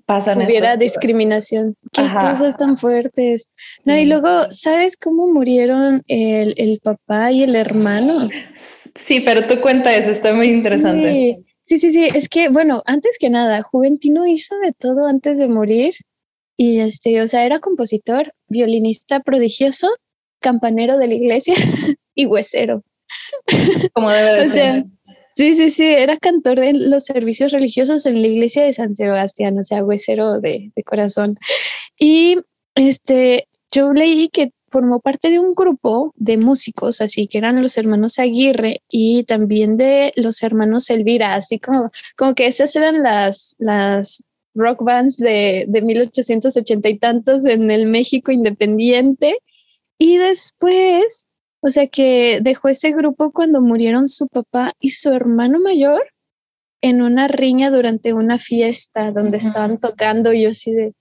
pasan. 0.06 0.42
Hubiera 0.42 0.76
discriminación. 0.76 1.76
Qué 1.92 2.02
cosas 2.02 2.56
tan 2.56 2.78
fuertes. 2.78 3.48
No, 3.86 3.96
y 3.96 4.06
luego, 4.06 4.50
¿sabes 4.50 4.96
cómo 4.96 5.26
murieron 5.32 6.02
el, 6.06 6.54
el, 6.56 6.80
papá 6.80 7.32
y 7.32 7.42
el 7.42 7.56
hermano? 7.56 8.28
Sí, 8.54 9.20
pero 9.20 9.46
tú 9.46 9.60
cuenta 9.60 9.94
eso, 9.94 10.10
está 10.10 10.32
muy 10.32 10.48
interesante. 10.48 11.44
Sí. 11.64 11.78
sí, 11.78 11.92
sí, 11.92 12.08
Es 12.14 12.28
que, 12.28 12.48
bueno, 12.48 12.82
antes 12.86 13.16
que 13.18 13.30
nada, 13.30 13.62
Juventino 13.62 14.26
hizo 14.26 14.56
de 14.58 14.72
todo 14.72 15.06
antes 15.06 15.38
de 15.38 15.48
morir. 15.48 15.94
Y 16.56 16.80
este, 16.80 17.20
o 17.20 17.26
sea, 17.26 17.44
era 17.44 17.58
compositor, 17.58 18.32
violinista 18.48 19.20
prodigioso, 19.20 19.88
campanero 20.40 20.98
de 20.98 21.08
la 21.08 21.14
iglesia 21.14 21.54
y 22.14 22.26
huesero. 22.26 22.82
Como 23.92 24.10
debe 24.10 24.32
de 24.32 24.46
ser. 24.50 24.84
Sí, 25.34 25.54
sí, 25.56 25.70
sí, 25.70 25.84
era 25.84 26.16
cantor 26.16 26.60
de 26.60 26.74
los 26.74 27.06
servicios 27.06 27.50
religiosos 27.50 28.06
en 28.06 28.22
la 28.22 28.28
iglesia 28.28 28.64
de 28.64 28.72
San 28.72 28.94
Sebastián, 28.94 29.58
o 29.58 29.64
sea, 29.64 29.84
huesero 29.84 30.40
de, 30.40 30.70
de 30.76 30.82
corazón. 30.84 31.38
Y 31.98 32.38
este, 32.76 33.48
yo 33.72 33.92
leí 33.92 34.28
que 34.28 34.52
formó 34.68 35.00
parte 35.00 35.30
de 35.30 35.40
un 35.40 35.54
grupo 35.54 36.12
de 36.16 36.36
músicos, 36.36 37.00
así 37.00 37.26
que 37.26 37.38
eran 37.38 37.60
los 37.62 37.76
hermanos 37.76 38.20
Aguirre 38.20 38.82
y 38.88 39.24
también 39.24 39.76
de 39.76 40.12
los 40.14 40.40
hermanos 40.42 40.88
Elvira, 40.88 41.34
así 41.34 41.58
como, 41.58 41.90
como 42.16 42.36
que 42.36 42.46
esas 42.46 42.76
eran 42.76 43.02
las, 43.02 43.56
las 43.58 44.22
rock 44.54 44.84
bands 44.84 45.16
de, 45.16 45.64
de 45.66 45.82
1880 45.82 46.88
y 46.88 46.98
tantos 46.98 47.44
en 47.44 47.72
el 47.72 47.86
México 47.86 48.30
independiente. 48.30 49.36
Y 49.98 50.16
después 50.16 51.26
o 51.64 51.70
sea 51.70 51.86
que 51.86 52.40
dejó 52.42 52.68
ese 52.68 52.92
grupo 52.92 53.32
cuando 53.32 53.62
murieron 53.62 54.06
su 54.06 54.28
papá 54.28 54.74
y 54.80 54.90
su 54.90 55.10
hermano 55.12 55.60
mayor 55.60 56.02
en 56.82 57.00
una 57.00 57.26
riña 57.26 57.70
durante 57.70 58.12
una 58.12 58.38
fiesta 58.38 59.10
donde 59.12 59.38
estaban 59.38 59.78
tocando 59.78 60.34
y 60.34 60.42
yo 60.42 60.50
así 60.50 60.72
de, 60.72 60.92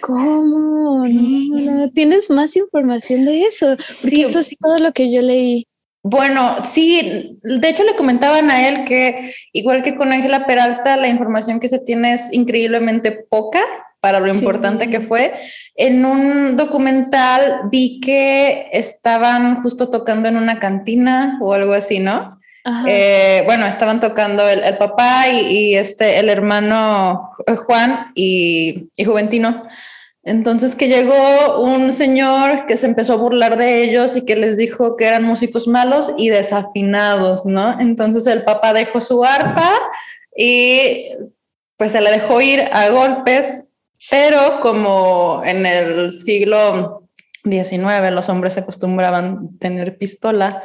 ¿cómo? 0.00 1.04
No, 1.04 1.90
¿Tienes 1.90 2.30
más 2.30 2.54
información 2.54 3.24
de 3.24 3.42
eso? 3.42 3.76
Porque 4.02 4.22
eso 4.22 4.38
es 4.38 4.56
todo 4.56 4.78
lo 4.78 4.92
que 4.92 5.10
yo 5.10 5.20
leí. 5.20 5.66
Bueno, 6.04 6.58
sí, 6.64 7.40
de 7.42 7.68
hecho 7.68 7.82
le 7.82 7.96
comentaban 7.96 8.52
a 8.52 8.68
él 8.68 8.84
que 8.84 9.32
igual 9.52 9.82
que 9.82 9.96
con 9.96 10.12
Ángela 10.12 10.46
Peralta, 10.46 10.96
la 10.96 11.08
información 11.08 11.58
que 11.58 11.68
se 11.68 11.80
tiene 11.80 12.12
es 12.12 12.32
increíblemente 12.32 13.10
poca 13.10 13.64
para 14.04 14.20
lo 14.20 14.28
importante 14.28 14.90
que 14.90 15.00
fue. 15.00 15.32
En 15.74 16.04
un 16.04 16.58
documental 16.58 17.70
vi 17.70 18.00
que 18.00 18.68
estaban 18.70 19.62
justo 19.62 19.88
tocando 19.88 20.28
en 20.28 20.36
una 20.36 20.58
cantina 20.58 21.38
o 21.40 21.54
algo 21.54 21.72
así, 21.72 22.00
¿no? 22.00 22.38
Eh, 22.86 23.42
bueno, 23.46 23.64
estaban 23.64 24.00
tocando 24.00 24.46
el, 24.46 24.76
papá 24.76 25.28
y, 25.30 25.74
este, 25.74 26.18
el 26.18 26.28
hermano 26.28 27.30
eh, 27.46 27.56
Juan 27.56 28.12
y, 28.14 28.90
y 28.94 29.04
Juventino. 29.04 29.66
Entonces 30.22 30.76
que 30.76 30.88
llegó 30.88 31.62
un 31.62 31.94
señor 31.94 32.66
que 32.66 32.76
se 32.76 32.86
empezó 32.86 33.14
a 33.14 33.16
burlar 33.16 33.56
de 33.56 33.84
ellos 33.84 34.16
y 34.16 34.26
que 34.26 34.36
les 34.36 34.58
dijo 34.58 34.98
que 34.98 35.06
eran 35.06 35.24
músicos 35.24 35.66
malos 35.66 36.12
y 36.18 36.28
desafinados, 36.28 37.46
¿no? 37.46 37.80
Entonces 37.80 38.26
el 38.26 38.44
papá 38.44 38.74
dejó 38.74 39.00
su 39.00 39.24
arpa 39.24 39.70
y 40.36 41.08
pues 41.76 41.92
se 41.92 42.00
le 42.02 42.10
dejó 42.10 42.40
ir 42.40 42.60
a 42.72 42.88
golpes, 42.90 43.63
pero 44.10 44.60
como 44.60 45.42
en 45.44 45.66
el 45.66 46.12
siglo 46.12 47.08
XIX 47.44 48.10
los 48.12 48.28
hombres 48.28 48.54
se 48.54 48.60
acostumbraban 48.60 49.58
tener 49.58 49.98
pistola, 49.98 50.62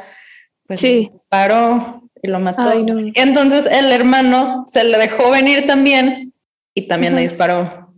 pues 0.66 0.80
sí. 0.80 1.08
paró 1.28 2.02
y 2.22 2.28
lo 2.28 2.40
mató. 2.40 2.72
Entonces 3.14 3.66
el 3.70 3.92
hermano 3.92 4.64
se 4.66 4.84
le 4.84 4.98
dejó 4.98 5.30
venir 5.30 5.66
también 5.66 6.32
y 6.74 6.88
también 6.88 7.14
le 7.14 7.22
disparó. 7.22 7.94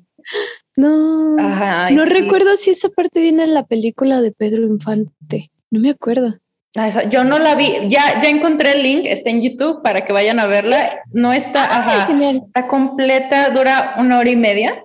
No, 0.76 1.36
no 1.36 2.04
recuerdo 2.06 2.56
si 2.56 2.70
esa 2.70 2.88
parte 2.88 3.20
viene 3.20 3.44
en 3.44 3.54
la 3.54 3.66
película 3.66 4.20
de 4.20 4.32
Pedro 4.32 4.62
Infante. 4.62 5.50
No 5.70 5.80
me 5.80 5.90
acuerdo. 5.90 6.38
Ah, 6.74 6.88
yo 7.10 7.22
no 7.22 7.38
la 7.38 7.54
vi, 7.54 7.70
ya, 7.88 8.18
ya 8.22 8.30
encontré 8.30 8.72
el 8.72 8.82
link, 8.82 9.04
está 9.04 9.28
en 9.28 9.42
YouTube 9.42 9.82
para 9.82 10.06
que 10.06 10.12
vayan 10.14 10.40
a 10.40 10.46
verla. 10.46 11.02
No 11.12 11.32
está, 11.34 11.64
ajá, 11.64 12.08
está 12.42 12.66
completa, 12.66 13.50
dura 13.50 13.96
una 13.98 14.18
hora 14.18 14.30
y 14.30 14.36
media. 14.36 14.82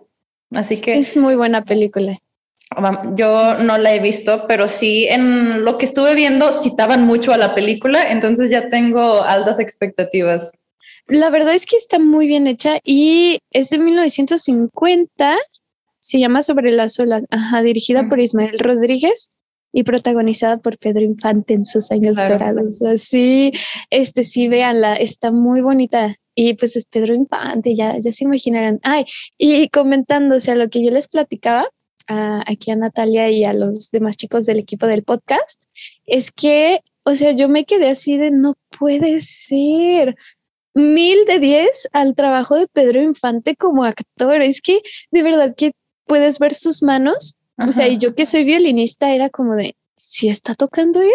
Así 0.51 0.77
que 0.77 0.97
es 0.97 1.17
muy 1.17 1.35
buena 1.35 1.63
película. 1.63 2.19
Yo 3.15 3.57
no 3.59 3.77
la 3.77 3.95
he 3.95 3.99
visto, 3.99 4.45
pero 4.47 4.67
sí 4.67 5.07
en 5.07 5.63
lo 5.63 5.77
que 5.77 5.85
estuve 5.85 6.15
viendo 6.15 6.51
citaban 6.51 7.05
mucho 7.05 7.31
a 7.31 7.37
la 7.37 7.55
película, 7.55 8.11
entonces 8.11 8.49
ya 8.49 8.67
tengo 8.67 9.23
altas 9.23 9.59
expectativas. 9.59 10.51
La 11.07 11.29
verdad 11.29 11.53
es 11.53 11.65
que 11.65 11.77
está 11.77 11.97
muy 11.97 12.27
bien 12.27 12.45
hecha 12.45 12.79
y 12.83 13.39
es 13.51 13.69
de 13.69 13.79
1950 13.79 15.37
se 15.99 16.19
llama 16.19 16.41
Sobre 16.41 16.71
la 16.71 16.89
sola, 16.89 17.21
ajá, 17.29 17.61
dirigida 17.61 18.07
por 18.07 18.19
Ismael 18.19 18.59
Rodríguez 18.59 19.29
y 19.73 19.83
protagonizada 19.83 20.57
por 20.57 20.77
Pedro 20.77 21.01
Infante 21.01 21.53
en 21.53 21.65
sus 21.65 21.91
años 21.91 22.15
dorados. 22.15 22.81
Así, 22.81 23.51
este 23.89 24.23
sí, 24.23 24.47
véanla, 24.47 24.93
está 24.93 25.31
muy 25.31 25.61
bonita. 25.61 26.15
Y 26.39 26.53
pues 26.53 26.75
es 26.75 26.85
Pedro 26.85 27.15
Infante, 27.15 27.73
ya, 27.73 27.97
ya 27.97 28.11
se 28.11 28.23
imaginarán. 28.23 28.79
Ay, 28.83 29.05
y 29.39 29.69
comentándose 29.69 30.51
a 30.51 30.55
lo 30.55 30.69
que 30.69 30.83
yo 30.83 30.91
les 30.91 31.07
platicaba, 31.07 31.67
aquí 32.07 32.69
a 32.69 32.75
Natalia 32.75 33.31
y 33.31 33.43
a 33.43 33.53
los 33.53 33.89
demás 33.89 34.17
chicos 34.17 34.45
del 34.45 34.59
equipo 34.59 34.85
del 34.85 35.03
podcast, 35.03 35.63
es 36.05 36.31
que, 36.31 36.81
o 37.01 37.15
sea, 37.15 37.31
yo 37.31 37.49
me 37.49 37.65
quedé 37.65 37.89
así 37.89 38.19
de 38.19 38.29
no 38.29 38.53
puede 38.77 39.19
ser 39.19 40.15
mil 40.75 41.25
de 41.25 41.39
diez 41.39 41.87
al 41.91 42.13
trabajo 42.13 42.53
de 42.53 42.67
Pedro 42.67 43.01
Infante 43.01 43.55
como 43.55 43.83
actor. 43.83 44.43
Es 44.43 44.61
que 44.61 44.81
de 45.09 45.23
verdad 45.23 45.55
que 45.57 45.71
puedes 46.05 46.37
ver 46.37 46.53
sus 46.53 46.83
manos. 46.83 47.35
O 47.67 47.71
sea, 47.71 47.87
y 47.87 47.97
yo 47.97 48.13
que 48.13 48.27
soy 48.27 48.43
violinista 48.43 49.11
era 49.11 49.31
como 49.31 49.55
de, 49.55 49.75
si 49.95 50.29
está 50.29 50.53
tocando 50.53 51.01
él, 51.01 51.09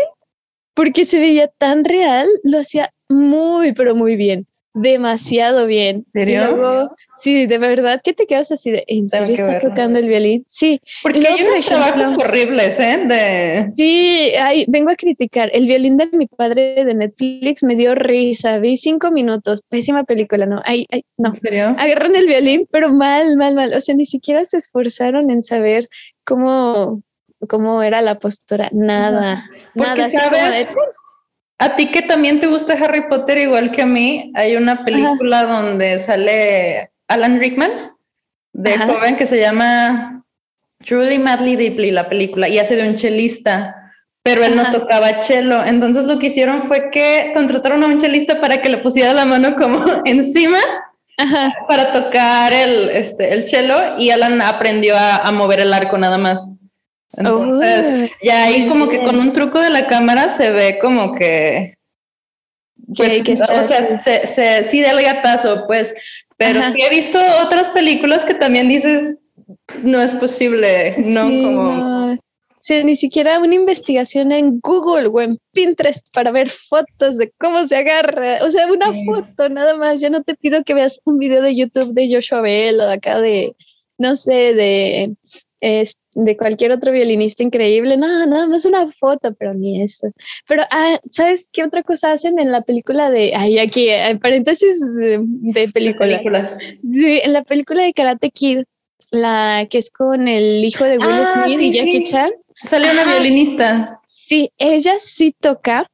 porque 0.74 1.04
se 1.04 1.20
veía 1.20 1.46
tan 1.46 1.84
real, 1.84 2.28
lo 2.42 2.58
hacía 2.58 2.92
muy, 3.08 3.72
pero 3.72 3.94
muy 3.94 4.16
bien 4.16 4.48
demasiado 4.74 5.66
bien. 5.66 6.06
¿Serio? 6.12 6.56
luego, 6.56 6.94
sí, 7.16 7.46
de 7.46 7.58
verdad 7.58 8.00
que 8.02 8.12
te 8.12 8.26
quedas 8.26 8.50
así 8.52 8.70
de, 8.70 8.84
¿en 8.86 9.08
serio 9.08 9.34
está 9.34 9.60
tocando 9.60 9.98
el 9.98 10.08
violín? 10.08 10.44
Sí. 10.46 10.80
Porque 11.02 11.26
hay 11.26 11.42
unos 11.42 11.66
trabajos 11.66 12.16
horribles, 12.16 12.80
¿eh? 12.80 13.04
De... 13.06 13.70
Sí, 13.74 14.32
ay, 14.40 14.64
vengo 14.68 14.90
a 14.90 14.96
criticar. 14.96 15.50
El 15.52 15.66
violín 15.66 15.96
de 15.96 16.08
mi 16.12 16.26
padre 16.26 16.84
de 16.84 16.94
Netflix 16.94 17.62
me 17.62 17.76
dio 17.76 17.94
risa. 17.94 18.58
Vi 18.58 18.76
cinco 18.76 19.10
minutos. 19.10 19.62
Pésima 19.68 20.04
película, 20.04 20.46
¿no? 20.46 20.62
Ay, 20.64 20.86
ay, 20.90 21.04
no. 21.18 21.30
¿En 21.30 21.36
serio? 21.36 21.76
Agarran 21.78 22.16
el 22.16 22.26
violín, 22.26 22.66
pero 22.70 22.90
mal, 22.90 23.36
mal, 23.36 23.54
mal. 23.54 23.74
O 23.74 23.80
sea, 23.80 23.94
ni 23.94 24.06
siquiera 24.06 24.44
se 24.44 24.56
esforzaron 24.56 25.30
en 25.30 25.42
saber 25.42 25.88
cómo, 26.24 27.02
cómo 27.48 27.82
era 27.82 28.00
la 28.00 28.18
postura. 28.18 28.70
Nada. 28.72 29.44
Nada. 29.74 30.08
¿sabes? 30.08 30.74
A 31.62 31.76
ti 31.76 31.92
que 31.92 32.02
también 32.02 32.40
te 32.40 32.48
gusta 32.48 32.72
Harry 32.72 33.08
Potter 33.08 33.38
igual 33.38 33.70
que 33.70 33.82
a 33.82 33.86
mí, 33.86 34.32
hay 34.34 34.56
una 34.56 34.84
película 34.84 35.44
donde 35.44 35.96
sale 36.00 36.90
Alan 37.06 37.38
Rickman 37.38 37.70
de 38.52 38.76
joven 38.78 39.14
que 39.14 39.28
se 39.28 39.38
llama 39.38 40.24
Truly 40.84 41.20
Madly 41.20 41.54
Deeply, 41.54 41.92
la 41.92 42.08
película, 42.08 42.48
y 42.48 42.58
hace 42.58 42.74
de 42.74 42.88
un 42.88 42.96
chelista, 42.96 43.76
pero 44.24 44.44
él 44.44 44.56
no 44.56 44.72
tocaba 44.72 45.14
chelo. 45.20 45.64
Entonces 45.64 46.02
lo 46.02 46.18
que 46.18 46.26
hicieron 46.26 46.64
fue 46.64 46.90
que 46.90 47.30
contrataron 47.32 47.84
a 47.84 47.86
un 47.86 48.00
chelista 48.00 48.40
para 48.40 48.60
que 48.60 48.68
le 48.68 48.78
pusiera 48.78 49.14
la 49.14 49.24
mano 49.24 49.54
como 49.54 49.78
encima 50.04 50.58
para 51.68 51.92
tocar 51.92 52.52
el, 52.52 52.90
este, 52.90 53.32
el 53.32 53.46
cello 53.46 53.96
y 53.98 54.10
Alan 54.10 54.42
aprendió 54.42 54.96
a, 54.98 55.30
mover 55.30 55.60
el 55.60 55.72
arco 55.72 55.96
nada 55.96 56.18
más. 56.18 56.50
Entonces, 57.14 58.10
oh, 58.10 58.16
ya 58.22 58.44
ahí 58.44 58.66
como 58.68 58.88
que 58.88 59.02
con 59.02 59.18
un 59.18 59.32
truco 59.32 59.60
de 59.60 59.70
la 59.70 59.86
cámara 59.86 60.28
se 60.28 60.50
ve 60.50 60.78
como 60.80 61.14
que... 61.14 61.74
Pues, 62.96 63.22
o 63.40 63.62
sea, 63.62 64.00
se, 64.00 64.26
se, 64.26 64.64
sí 64.64 64.80
del 64.80 65.02
gatazo, 65.02 65.64
pues, 65.66 65.94
pero 66.36 66.60
sí 66.72 66.82
he 66.82 66.90
visto 66.90 67.18
otras 67.42 67.68
películas 67.68 68.24
que 68.24 68.34
también 68.34 68.68
dices, 68.68 69.22
no 69.82 70.02
es 70.02 70.12
posible, 70.12 70.96
no 70.98 71.22
como... 71.22 72.18
Sí, 72.62 72.84
ni 72.84 72.94
siquiera 72.94 73.40
una 73.40 73.56
investigación 73.56 74.30
en 74.30 74.60
Google 74.60 75.08
o 75.08 75.20
en 75.20 75.36
Pinterest 75.52 76.14
para 76.14 76.30
ver 76.30 76.48
fotos 76.48 77.18
de 77.18 77.32
cómo 77.38 77.66
se 77.66 77.74
agarra. 77.74 78.38
O 78.44 78.52
sea, 78.52 78.72
una 78.72 78.92
foto 79.04 79.48
nada 79.48 79.76
más. 79.76 80.00
Ya 80.00 80.10
no 80.10 80.22
te 80.22 80.36
pido 80.36 80.62
que 80.62 80.72
veas 80.72 81.00
un 81.04 81.18
video 81.18 81.42
de 81.42 81.56
YouTube 81.56 81.92
de 81.92 82.08
Joshua 82.14 82.40
Bell 82.40 82.78
o 82.78 82.88
acá 82.88 83.20
de, 83.20 83.56
no 83.98 84.14
sé, 84.14 84.54
de, 84.54 85.12
de 86.14 86.36
cualquier 86.36 86.72
otro 86.72 86.92
violinista 86.92 87.42
increíble. 87.42 87.96
No, 87.96 88.26
nada 88.26 88.46
más 88.46 88.64
una 88.64 88.88
foto, 88.88 89.34
pero 89.34 89.54
ni 89.54 89.82
eso. 89.82 90.12
Pero, 90.46 90.62
ah, 90.70 90.98
¿sabes 91.10 91.48
qué 91.52 91.64
otra 91.64 91.82
cosa 91.82 92.12
hacen 92.12 92.38
en 92.38 92.52
la 92.52 92.62
película 92.62 93.10
de, 93.10 93.32
ay, 93.34 93.58
aquí, 93.58 93.88
en 93.88 94.18
paréntesis 94.18 94.78
de, 94.94 95.68
películas? 95.72 96.58
en 96.82 97.32
la 97.32 97.42
película 97.42 97.82
de 97.82 97.92
Karate 97.92 98.30
Kid, 98.30 98.64
la 99.10 99.66
que 99.70 99.78
es 99.78 99.90
con 99.90 100.28
el 100.28 100.64
hijo 100.64 100.84
de 100.84 100.98
Will 100.98 101.08
ah, 101.10 101.44
Smith 101.46 101.60
y 101.60 101.72
Jackie 101.72 102.04
Chan 102.04 102.30
Sale 102.64 102.90
una 102.92 103.04
violinista. 103.04 104.00
Sí, 104.06 104.50
ella 104.58 104.94
sí 105.00 105.34
toca, 105.38 105.90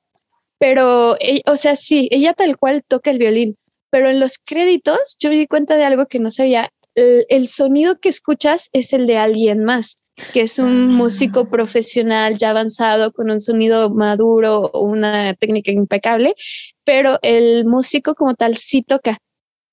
pero, 0.59 1.17
e, 1.21 1.43
o 1.47 1.57
sea, 1.57 1.77
sí, 1.77 2.09
ella 2.11 2.35
tal 2.35 2.59
cual 2.59 2.83
toca 2.87 3.11
el 3.11 3.19
violín, 3.19 3.57
pero 3.91 4.11
en 4.11 4.21
los 4.21 4.39
créditos 4.39 5.17
yo 5.19 5.31
me 5.31 5.39
di 5.39 5.47
cuenta 5.47 5.77
de 5.77 5.85
algo 5.85 6.07
que 6.07 6.19
no 6.19 6.31
sabía. 6.31 6.69
El, 6.95 7.47
sonido 7.47 8.01
que 8.01 8.09
escuchas 8.09 8.71
es 8.73 8.93
el 8.93 9.07
de 9.07 9.19
alguien 9.19 9.63
más, 9.63 9.99
que 10.33 10.43
es 10.43 10.59
un 10.59 10.89
músico 10.89 11.49
profesional 11.49 12.37
ya 12.37 12.51
avanzado 12.51 13.13
con 13.13 13.31
un 13.31 13.41
sonido 13.41 13.91
maduro, 13.91 14.71
una 14.73 15.35
técnica 15.35 15.71
impecable, 15.71 16.35
pero 16.85 17.19
el 17.23 17.65
músico 17.65 18.15
como 18.15 18.35
tal 18.35 18.57
sí 18.57 18.83
toca. 18.83 19.19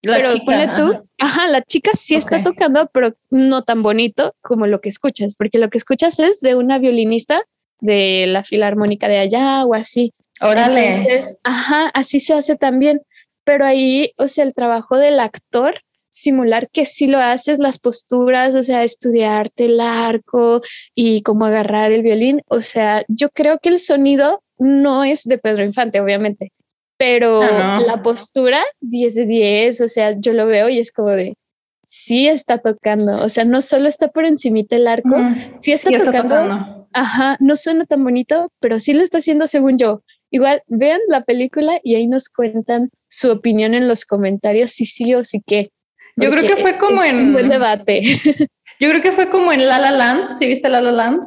La 0.03 0.17
pero 0.17 0.33
chica, 0.33 0.75
tú, 0.77 1.07
ajá. 1.19 1.47
la 1.47 1.63
chica 1.63 1.91
sí 1.95 2.15
está 2.15 2.43
tocando, 2.43 2.87
pero 2.93 3.15
no 3.31 3.63
tan 3.63 3.81
bonito 3.81 4.35
como 4.41 4.67
lo 4.67 4.79
que 4.79 4.89
escuchas, 4.89 5.35
porque 5.35 5.57
lo 5.57 5.69
que 5.69 5.79
escuchas 5.79 6.19
es 6.19 6.41
de 6.41 6.55
una 6.55 6.77
violinista 6.77 7.41
de 7.79 8.25
la 8.27 8.43
filarmónica 8.43 9.07
de 9.07 9.17
allá 9.17 9.65
o 9.65 9.73
así. 9.73 10.13
Órale. 10.41 10.95
Entonces, 10.95 11.37
ajá, 11.43 11.89
así 11.93 12.19
se 12.19 12.33
hace 12.33 12.55
también, 12.55 13.01
pero 13.43 13.65
ahí, 13.65 14.11
o 14.17 14.27
sea, 14.27 14.43
el 14.43 14.53
trabajo 14.53 14.97
del 14.97 15.19
actor 15.19 15.81
simular 16.15 16.69
que 16.69 16.85
sí 16.85 17.07
lo 17.07 17.19
haces, 17.19 17.59
las 17.59 17.77
posturas, 17.77 18.55
o 18.55 18.63
sea, 18.63 18.85
estudiarte 18.85 19.65
el 19.65 19.81
arco 19.81 20.61
y 20.95 21.21
cómo 21.23 21.45
agarrar 21.45 21.91
el 21.91 22.03
violín, 22.03 22.41
o 22.47 22.61
sea, 22.61 23.03
yo 23.09 23.29
creo 23.29 23.59
que 23.59 23.67
el 23.67 23.79
sonido 23.79 24.41
no 24.57 25.03
es 25.03 25.25
de 25.25 25.37
Pedro 25.37 25.65
Infante, 25.65 25.99
obviamente, 25.99 26.53
pero 26.97 27.41
la 27.41 28.01
postura 28.01 28.63
10 28.79 29.15
de 29.15 29.25
10, 29.25 29.81
o 29.81 29.87
sea, 29.89 30.15
yo 30.17 30.31
lo 30.31 30.45
veo 30.45 30.69
y 30.69 30.79
es 30.79 30.93
como 30.93 31.09
de, 31.09 31.35
sí 31.83 32.29
está 32.29 32.59
tocando, 32.59 33.21
o 33.21 33.27
sea, 33.27 33.43
no 33.43 33.61
solo 33.61 33.89
está 33.89 34.07
por 34.07 34.23
encimita 34.23 34.77
el 34.77 34.87
arco, 34.87 35.17
sí, 35.59 35.73
está, 35.73 35.97
tocando, 35.97 36.87
ajá, 36.93 37.35
no 37.41 37.57
suena 37.57 37.83
tan 37.83 38.01
bonito, 38.05 38.53
pero 38.61 38.79
sí 38.79 38.93
lo 38.93 39.03
está 39.03 39.17
haciendo 39.17 39.47
según 39.47 39.77
yo. 39.77 40.01
Igual, 40.31 40.63
vean 40.67 40.99
la 41.07 41.23
película 41.23 41.79
y 41.83 41.95
ahí 41.95 42.07
nos 42.07 42.29
cuentan 42.29 42.89
su 43.09 43.31
opinión 43.31 43.73
en 43.73 43.87
los 43.87 44.05
comentarios, 44.05 44.71
si 44.71 44.85
sí 44.85 45.13
o 45.13 45.23
si 45.23 45.41
qué. 45.41 45.71
Yo 46.15 46.31
creo 46.31 46.43
que 46.43 46.55
fue 46.57 46.77
como 46.77 47.03
en... 47.03 47.15
Un 47.17 47.33
buen 47.33 47.49
debate. 47.49 48.01
Yo 48.79 48.89
creo 48.89 49.01
que 49.01 49.11
fue 49.11 49.29
como 49.29 49.53
en 49.53 49.67
La 49.67 49.79
La 49.79 49.91
Land, 49.91 50.37
si 50.37 50.47
viste 50.47 50.69
La 50.69 50.81
La 50.81 50.91
Land, 50.91 51.21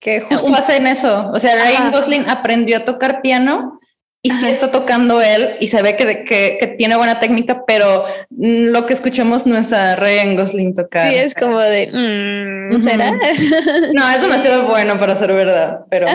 que 0.00 0.20
justo 0.20 0.54
hacen 0.54 0.86
eso. 0.86 1.30
O 1.32 1.38
sea, 1.38 1.54
Ryan 1.54 1.90
Gosling 1.92 2.28
aprendió 2.28 2.78
a 2.78 2.84
tocar 2.84 3.22
piano 3.22 3.78
y 4.20 4.30
sí 4.30 4.46
está 4.46 4.70
tocando 4.70 5.22
él 5.22 5.56
y 5.60 5.68
se 5.68 5.80
ve 5.80 5.96
que, 5.96 6.24
que, 6.24 6.74
tiene 6.76 6.96
buena 6.96 7.20
técnica, 7.20 7.64
pero 7.66 8.04
lo 8.30 8.84
que 8.84 8.92
escuchamos 8.92 9.46
no 9.46 9.56
es 9.56 9.72
a 9.72 9.94
Ryan 9.96 10.36
Gosling 10.36 10.74
tocar. 10.74 11.08
Sí, 11.08 11.14
es 11.14 11.34
como 11.34 11.58
de, 11.58 11.86
mm, 11.86 12.82
¿será? 12.82 13.12
No, 13.94 14.10
es 14.10 14.20
demasiado 14.20 14.64
bueno 14.68 14.98
para 14.98 15.14
ser 15.14 15.32
verdad, 15.32 15.80
pero, 15.88 16.06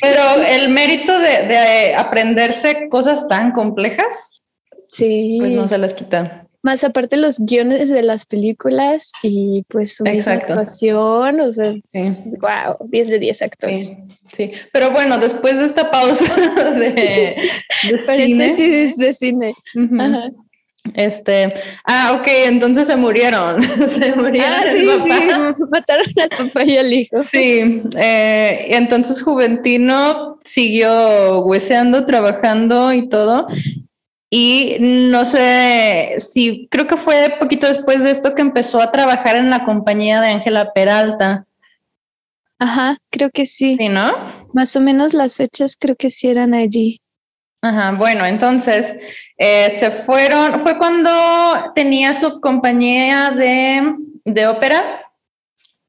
pero 0.00 0.22
el 0.48 0.68
mérito 0.68 1.16
de, 1.18 1.46
de, 1.46 1.94
aprenderse 1.94 2.88
cosas 2.88 3.28
tan 3.28 3.52
complejas, 3.52 4.42
sí. 4.90 5.38
pues 5.40 5.52
no 5.52 5.68
se 5.68 5.78
las 5.78 5.94
quita. 5.94 6.46
Más 6.64 6.82
aparte 6.82 7.18
los 7.18 7.38
guiones 7.40 7.90
de 7.90 8.02
las 8.02 8.24
películas 8.24 9.12
y 9.22 9.66
pues 9.68 9.96
su 9.96 10.04
actuación, 10.04 11.38
o 11.40 11.52
sea, 11.52 11.74
wow, 12.40 12.88
10 12.88 13.08
de 13.08 13.18
10 13.18 13.42
actores. 13.42 13.98
Sí, 14.26 14.50
pero 14.72 14.90
bueno, 14.90 15.18
después 15.18 15.58
de 15.58 15.66
esta 15.66 15.90
pausa 15.90 16.24
de, 16.72 17.36
de 17.86 17.98
cine. 17.98 18.54
de 18.96 19.12
cine. 19.12 19.54
Este, 20.94 21.52
ah, 21.84 22.16
ok, 22.18 22.26
entonces 22.46 22.86
se 22.86 22.96
murieron. 22.96 23.60
se 23.86 24.16
murieron. 24.16 24.50
Ah, 24.50 24.64
sí, 24.72 24.88
sí, 25.02 25.64
mataron 25.70 26.06
al 26.18 26.28
papá 26.30 26.64
y 26.64 26.78
al 26.78 26.90
hijo. 26.90 27.22
Sí, 27.22 27.82
eh, 27.94 28.68
entonces 28.70 29.22
Juventino 29.22 30.38
siguió 30.44 31.40
hueseando, 31.40 32.06
trabajando 32.06 32.90
y 32.94 33.06
todo. 33.06 33.46
Y 34.36 34.78
no 34.80 35.24
sé 35.26 36.16
si 36.18 36.66
creo 36.68 36.88
que 36.88 36.96
fue 36.96 37.36
poquito 37.38 37.68
después 37.68 38.02
de 38.02 38.10
esto 38.10 38.34
que 38.34 38.42
empezó 38.42 38.82
a 38.82 38.90
trabajar 38.90 39.36
en 39.36 39.48
la 39.48 39.64
compañía 39.64 40.20
de 40.20 40.26
Ángela 40.26 40.72
Peralta. 40.72 41.46
Ajá, 42.58 42.98
creo 43.10 43.30
que 43.30 43.46
sí. 43.46 43.76
Sí, 43.76 43.88
¿no? 43.88 44.12
Más 44.52 44.74
o 44.74 44.80
menos 44.80 45.14
las 45.14 45.36
fechas 45.36 45.76
creo 45.78 45.94
que 45.94 46.10
sí 46.10 46.26
eran 46.26 46.52
allí. 46.52 47.00
Ajá, 47.62 47.92
bueno, 47.92 48.26
entonces 48.26 48.96
eh, 49.38 49.70
se 49.70 49.92
fueron, 49.92 50.58
fue 50.58 50.78
cuando 50.78 51.12
tenía 51.76 52.12
su 52.12 52.40
compañía 52.40 53.30
de, 53.30 53.94
de 54.24 54.46
ópera, 54.48 55.12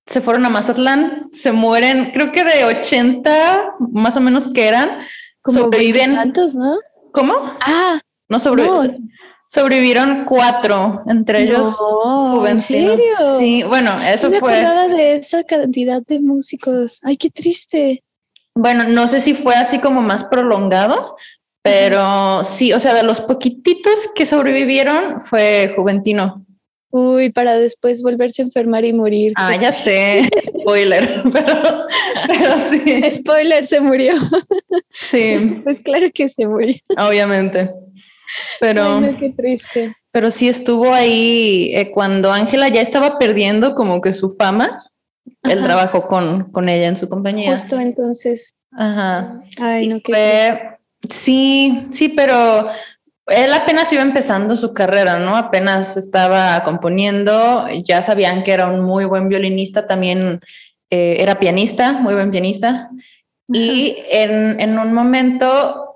se 0.05 0.21
fueron 0.21 0.45
a 0.45 0.49
Mazatlán, 0.49 1.29
se 1.31 1.51
mueren, 1.51 2.11
creo 2.11 2.31
que 2.31 2.43
de 2.43 2.63
80 2.63 3.77
más 3.91 4.15
o 4.15 4.21
menos 4.21 4.47
que 4.47 4.67
eran, 4.67 4.99
Como 5.41 5.61
sobreviven. 5.61 6.13
¿no? 6.13 6.77
¿Cómo? 7.11 7.33
Ah, 7.59 7.99
no 8.29 8.39
sobrevivieron. 8.39 9.09
Sobrevivieron 9.47 10.25
cuatro, 10.25 11.03
entre 11.07 11.43
ellos 11.43 11.75
no, 11.79 12.47
¿En 12.47 12.59
serio? 12.59 13.39
Sí, 13.39 13.61
bueno, 13.63 14.01
eso 14.01 14.29
me 14.29 14.39
fue. 14.39 14.53
acordaba 14.59 14.87
de 14.87 15.15
esa 15.15 15.43
cantidad 15.43 16.01
de 16.01 16.19
músicos. 16.19 16.99
Ay, 17.03 17.15
qué 17.15 17.29
triste. 17.29 18.03
Bueno, 18.55 18.85
no 18.85 19.07
sé 19.07 19.19
si 19.19 19.33
fue 19.33 19.53
así 19.53 19.79
como 19.79 20.01
más 20.01 20.23
prolongado, 20.23 21.15
pero 21.61 22.43
sí, 22.43 22.73
o 22.73 22.79
sea, 22.79 22.93
de 22.93 23.03
los 23.03 23.21
poquititos 23.21 24.09
que 24.15 24.25
sobrevivieron 24.25 25.21
fue 25.21 25.71
Juventino. 25.75 26.45
Uy, 26.89 27.29
para 27.31 27.57
después 27.57 28.01
volverse 28.01 28.41
a 28.41 28.45
enfermar 28.45 28.85
y 28.85 28.93
morir. 28.93 29.33
Ah, 29.35 29.55
ya 29.57 29.73
sé, 29.73 30.29
spoiler, 30.61 31.07
pero, 31.33 31.87
pero 32.27 32.57
sí. 32.57 33.01
Spoiler, 33.15 33.65
se 33.65 33.81
murió. 33.81 34.13
Sí. 34.91 35.59
Pues 35.63 35.81
claro 35.81 36.07
que 36.13 36.29
se 36.29 36.47
murió. 36.47 36.75
Obviamente. 36.97 37.69
Pero, 38.59 39.01
qué 39.19 39.33
triste. 39.35 39.95
Pero 40.11 40.31
sí 40.31 40.47
estuvo 40.47 40.93
ahí 40.93 41.71
eh, 41.75 41.91
cuando 41.91 42.31
Ángela 42.31 42.67
ya 42.69 42.81
estaba 42.81 43.17
perdiendo 43.17 43.75
como 43.75 44.01
que 44.01 44.13
su 44.13 44.29
fama. 44.29 44.81
Él 45.43 45.61
trabajó 45.63 46.07
con, 46.07 46.51
con 46.51 46.69
ella 46.69 46.87
en 46.87 46.95
su 46.95 47.09
compañía. 47.09 47.51
Justo 47.51 47.79
entonces. 47.79 48.55
Ajá. 48.77 49.41
Ay, 49.59 49.87
no, 49.87 49.99
qué 50.03 50.75
Sí, 51.09 51.87
sí, 51.91 52.09
pero 52.09 52.67
él 53.27 53.53
apenas 53.53 53.91
iba 53.91 54.01
empezando 54.01 54.55
su 54.55 54.73
carrera, 54.73 55.19
¿no? 55.19 55.35
Apenas 55.35 55.97
estaba 55.97 56.63
componiendo, 56.63 57.67
ya 57.83 58.01
sabían 58.01 58.43
que 58.43 58.51
era 58.51 58.67
un 58.67 58.81
muy 58.81 59.05
buen 59.05 59.29
violinista, 59.29 59.85
también 59.85 60.39
eh, 60.89 61.17
era 61.19 61.39
pianista, 61.39 61.93
muy 61.93 62.13
buen 62.13 62.31
pianista. 62.31 62.89
Y 63.47 63.97
en, 64.09 64.59
en, 64.59 64.79
un 64.79 64.93
momento 64.93 65.94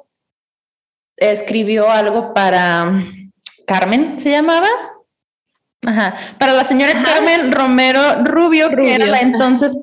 escribió 1.19 1.89
algo 1.89 2.33
para 2.33 2.91
Carmen, 3.65 4.19
¿se 4.19 4.31
llamaba? 4.31 4.67
Ajá, 5.85 6.13
para 6.37 6.53
la 6.53 6.63
señora 6.63 7.01
Carmen 7.01 7.51
Romero 7.53 8.23
Rubio, 8.25 8.69
que 8.75 8.95
era 8.95 9.05
la 9.05 9.21
entonces 9.21 9.77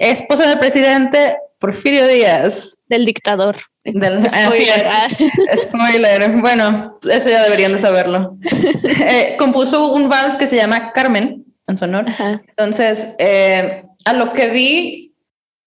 esposa 0.00 0.48
del 0.48 0.58
presidente 0.58 1.36
Porfirio 1.58 2.06
Díaz. 2.08 2.82
Del 2.88 3.04
dictador. 3.04 3.56
Del, 3.84 4.26
spoiler. 4.28 4.82
Ah. 4.86 5.08
spoiler. 5.56 6.30
Bueno, 6.40 6.98
eso 7.08 7.30
ya 7.30 7.42
deberían 7.42 7.72
de 7.72 7.78
saberlo. 7.78 8.36
Eh, 9.04 9.36
compuso 9.38 9.92
un 9.92 10.08
vals 10.08 10.36
que 10.36 10.46
se 10.46 10.56
llama 10.56 10.92
Carmen, 10.92 11.44
en 11.66 11.76
su 11.76 11.84
honor. 11.84 12.06
Entonces, 12.48 13.08
eh, 13.18 13.84
a 14.04 14.12
lo 14.12 14.32
que 14.32 14.48
vi, 14.48 15.14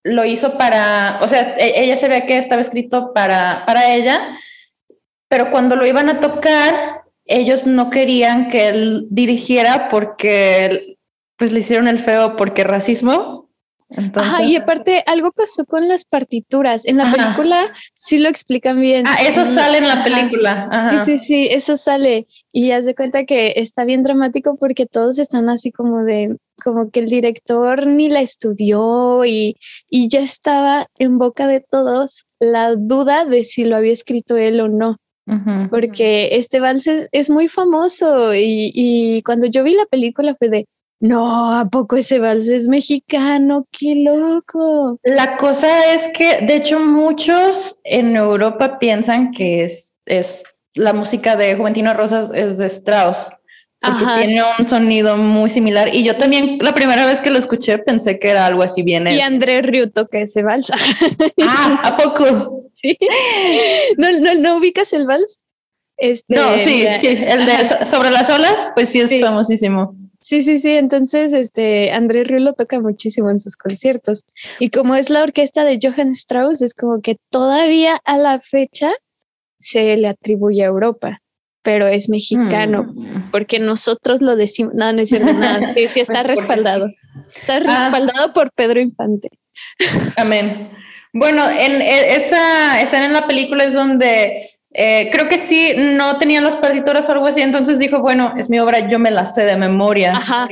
lo 0.04 0.26
hizo 0.26 0.58
para, 0.58 1.20
o 1.22 1.28
sea, 1.28 1.54
e, 1.58 1.84
ella 1.84 1.98
se 1.98 2.08
ve 2.08 2.26
que 2.26 2.38
estaba 2.38 2.62
escrito 2.62 3.14
para, 3.14 3.64
para 3.66 3.94
ella 3.94 4.36
pero 5.28 5.52
cuando 5.52 5.76
lo 5.76 5.86
iban 5.86 6.10
a 6.10 6.20
tocar, 6.20 7.04
ellos 7.26 7.66
no 7.66 7.90
querían 7.90 8.50
que 8.50 8.70
él 8.70 9.08
dirigiera 9.10 9.90
porque 9.90 10.98
pues 11.38 11.52
le 11.52 11.60
hicieron 11.60 11.88
el 11.88 12.00
feo 12.00 12.36
porque 12.36 12.64
racismo 12.64 13.46
Ajá, 14.16 14.44
y 14.44 14.56
aparte 14.56 15.04
algo 15.06 15.32
pasó 15.32 15.64
con 15.66 15.88
las 15.88 16.06
partituras. 16.06 16.86
En 16.86 16.98
la 16.98 17.12
película 17.12 17.72
sí 17.94 18.18
lo 18.18 18.30
explican 18.30 18.82
bien. 18.82 19.06
Ah, 19.08 19.18
eso 19.22 19.46
sale 19.46 19.78
en 19.78 19.88
la 19.88 20.04
película. 20.04 21.04
Sí, 21.06 21.18
sí, 21.18 21.26
sí, 21.26 21.48
eso 21.52 21.78
sale. 21.78 22.28
Y 22.52 22.72
haz 22.72 22.86
de 22.86 22.96
cuenta 22.96 23.26
que 23.26 23.54
está 23.58 23.86
bien 23.86 24.04
dramático 24.04 24.58
porque 24.58 24.88
todos 24.88 25.20
están 25.20 25.50
así 25.50 25.72
como 25.72 26.04
de, 26.04 26.36
como 26.64 26.90
que 26.90 27.02
el 27.02 27.10
director 27.10 27.86
ni 27.86 28.10
la 28.10 28.22
estudió 28.22 29.24
y, 29.24 29.56
y 29.88 30.10
ya 30.10 30.22
estaba 30.22 30.88
en 30.98 31.20
boca 31.20 31.48
de 31.48 31.62
todos 31.62 32.26
la 32.40 32.76
duda 32.76 33.26
de 33.26 33.46
si 33.46 33.66
lo 33.66 33.78
había 33.78 33.94
escrito 33.94 34.36
él 34.36 34.62
o 34.62 34.68
no. 34.68 34.98
Porque 35.70 36.38
este 36.38 36.60
vals 36.60 36.88
es, 36.88 37.30
muy 37.30 37.48
famoso 37.48 38.34
y, 38.34 38.72
y 38.74 39.24
cuando 39.24 39.48
yo 39.48 39.64
vi 39.64 39.74
la 39.74 39.86
película 39.86 40.36
fue 40.38 40.50
de, 40.50 40.68
no, 41.00 41.54
¿a 41.54 41.70
poco 41.70 41.98
ese 41.98 42.20
vals 42.20 42.48
es 42.48 42.68
mexicano? 42.68 43.68
¡Qué 43.72 43.96
loco! 43.96 44.98
La 45.04 45.36
cosa 45.38 45.94
es 45.94 46.08
que, 46.18 46.42
de 46.42 46.56
hecho, 46.56 46.80
muchos 46.80 47.80
en 47.84 48.16
Europa 48.16 48.80
piensan 48.80 49.32
que 49.32 49.64
es, 49.64 49.98
es 50.06 50.44
la 50.74 50.94
música 50.94 51.36
de 51.36 51.56
Juventino 51.56 51.94
Rosas 51.94 52.32
es 52.34 52.58
de 52.58 52.68
Strauss. 52.68 53.30
Porque 53.86 54.26
tiene 54.26 54.42
un 54.58 54.66
sonido 54.66 55.18
muy 55.18 55.50
similar. 55.50 55.94
Y 55.94 56.04
yo 56.04 56.16
también, 56.16 56.58
la 56.62 56.74
primera 56.74 57.06
vez 57.06 57.22
que 57.22 57.30
lo 57.30 57.38
escuché, 57.38 57.78
pensé 57.78 58.20
que 58.20 58.30
era 58.30 58.46
algo 58.46 58.64
así 58.64 58.82
bien. 58.84 59.08
Y 59.08 59.22
Andrés 59.22 59.66
Riu 59.66 59.92
toca 59.92 60.20
ese 60.20 60.44
vals. 60.44 60.72
Ah, 61.48 61.82
¿a 61.84 61.98
poco? 61.98 62.70
Sí. 62.74 62.98
¿No, 63.98 64.12
no, 64.20 64.34
no 64.36 64.58
ubicas 64.58 64.94
el 64.94 65.06
vals? 65.06 65.40
Este, 65.98 66.36
no, 66.36 66.58
sí, 66.58 66.86
sí. 67.00 67.08
El 67.08 67.46
de 67.46 67.86
Sobre 67.86 68.12
las 68.12 68.30
olas, 68.30 68.68
pues 68.76 68.90
sí 68.90 69.02
es 69.02 69.20
famosísimo. 69.22 69.96
Sí, 70.20 70.42
sí, 70.42 70.58
sí. 70.58 70.72
Entonces, 70.72 71.34
este, 71.34 71.92
Andrés 71.92 72.28
Rieu 72.28 72.42
lo 72.42 72.54
toca 72.54 72.80
muchísimo 72.80 73.30
en 73.30 73.40
sus 73.40 73.56
conciertos. 73.56 74.26
Y 74.60 74.72
como 74.72 74.96
es 74.96 75.10
la 75.10 75.22
orquesta 75.22 75.64
de 75.64 75.80
Johann 75.82 76.10
Strauss, 76.10 76.62
es 76.62 76.74
como 76.74 77.02
que 77.02 77.18
todavía 77.30 78.02
a 78.06 78.18
la 78.18 78.40
fecha 78.40 78.92
se 79.60 79.96
le 79.98 80.08
atribuye 80.08 80.64
a 80.64 80.68
Europa, 80.68 81.22
pero 81.66 81.88
es 81.88 82.08
mexicano, 82.08 82.84
mm. 82.84 83.32
porque 83.32 83.60
nosotros 83.60 84.22
lo 84.22 84.36
decimos. 84.36 84.74
No, 84.76 84.94
no 84.94 85.02
es 85.02 85.10
cierto 85.10 85.34
nada. 85.34 85.72
Sí, 85.74 85.88
sí, 85.90 86.00
está 86.00 86.22
respaldado. 86.24 86.88
Está 87.36 87.56
ah. 87.56 87.60
respaldado 87.60 88.34
por 88.34 88.52
Pedro 88.54 88.80
Infante. 88.80 89.30
Amén. 90.16 90.70
Bueno, 91.12 91.50
en 91.50 91.82
e, 91.82 92.16
esa 92.16 92.80
escena 92.82 93.08
en 93.08 93.14
la 93.14 93.26
película 93.26 93.64
es 93.64 93.74
donde 93.74 94.48
eh, 94.74 95.10
creo 95.12 95.28
que 95.28 95.40
sí, 95.40 95.74
no 95.76 96.18
tenía 96.20 96.40
las 96.40 96.56
partituras 96.56 97.10
o 97.10 97.14
algo 97.14 97.26
así, 97.26 97.42
entonces 97.42 97.80
dijo, 97.80 98.00
bueno, 98.00 98.34
es 98.38 98.50
mi 98.50 98.60
obra, 98.60 98.88
yo 98.88 99.00
me 99.00 99.10
la 99.10 99.26
sé 99.26 99.46
de 99.46 99.58
memoria. 99.58 100.16
Ajá, 100.16 100.48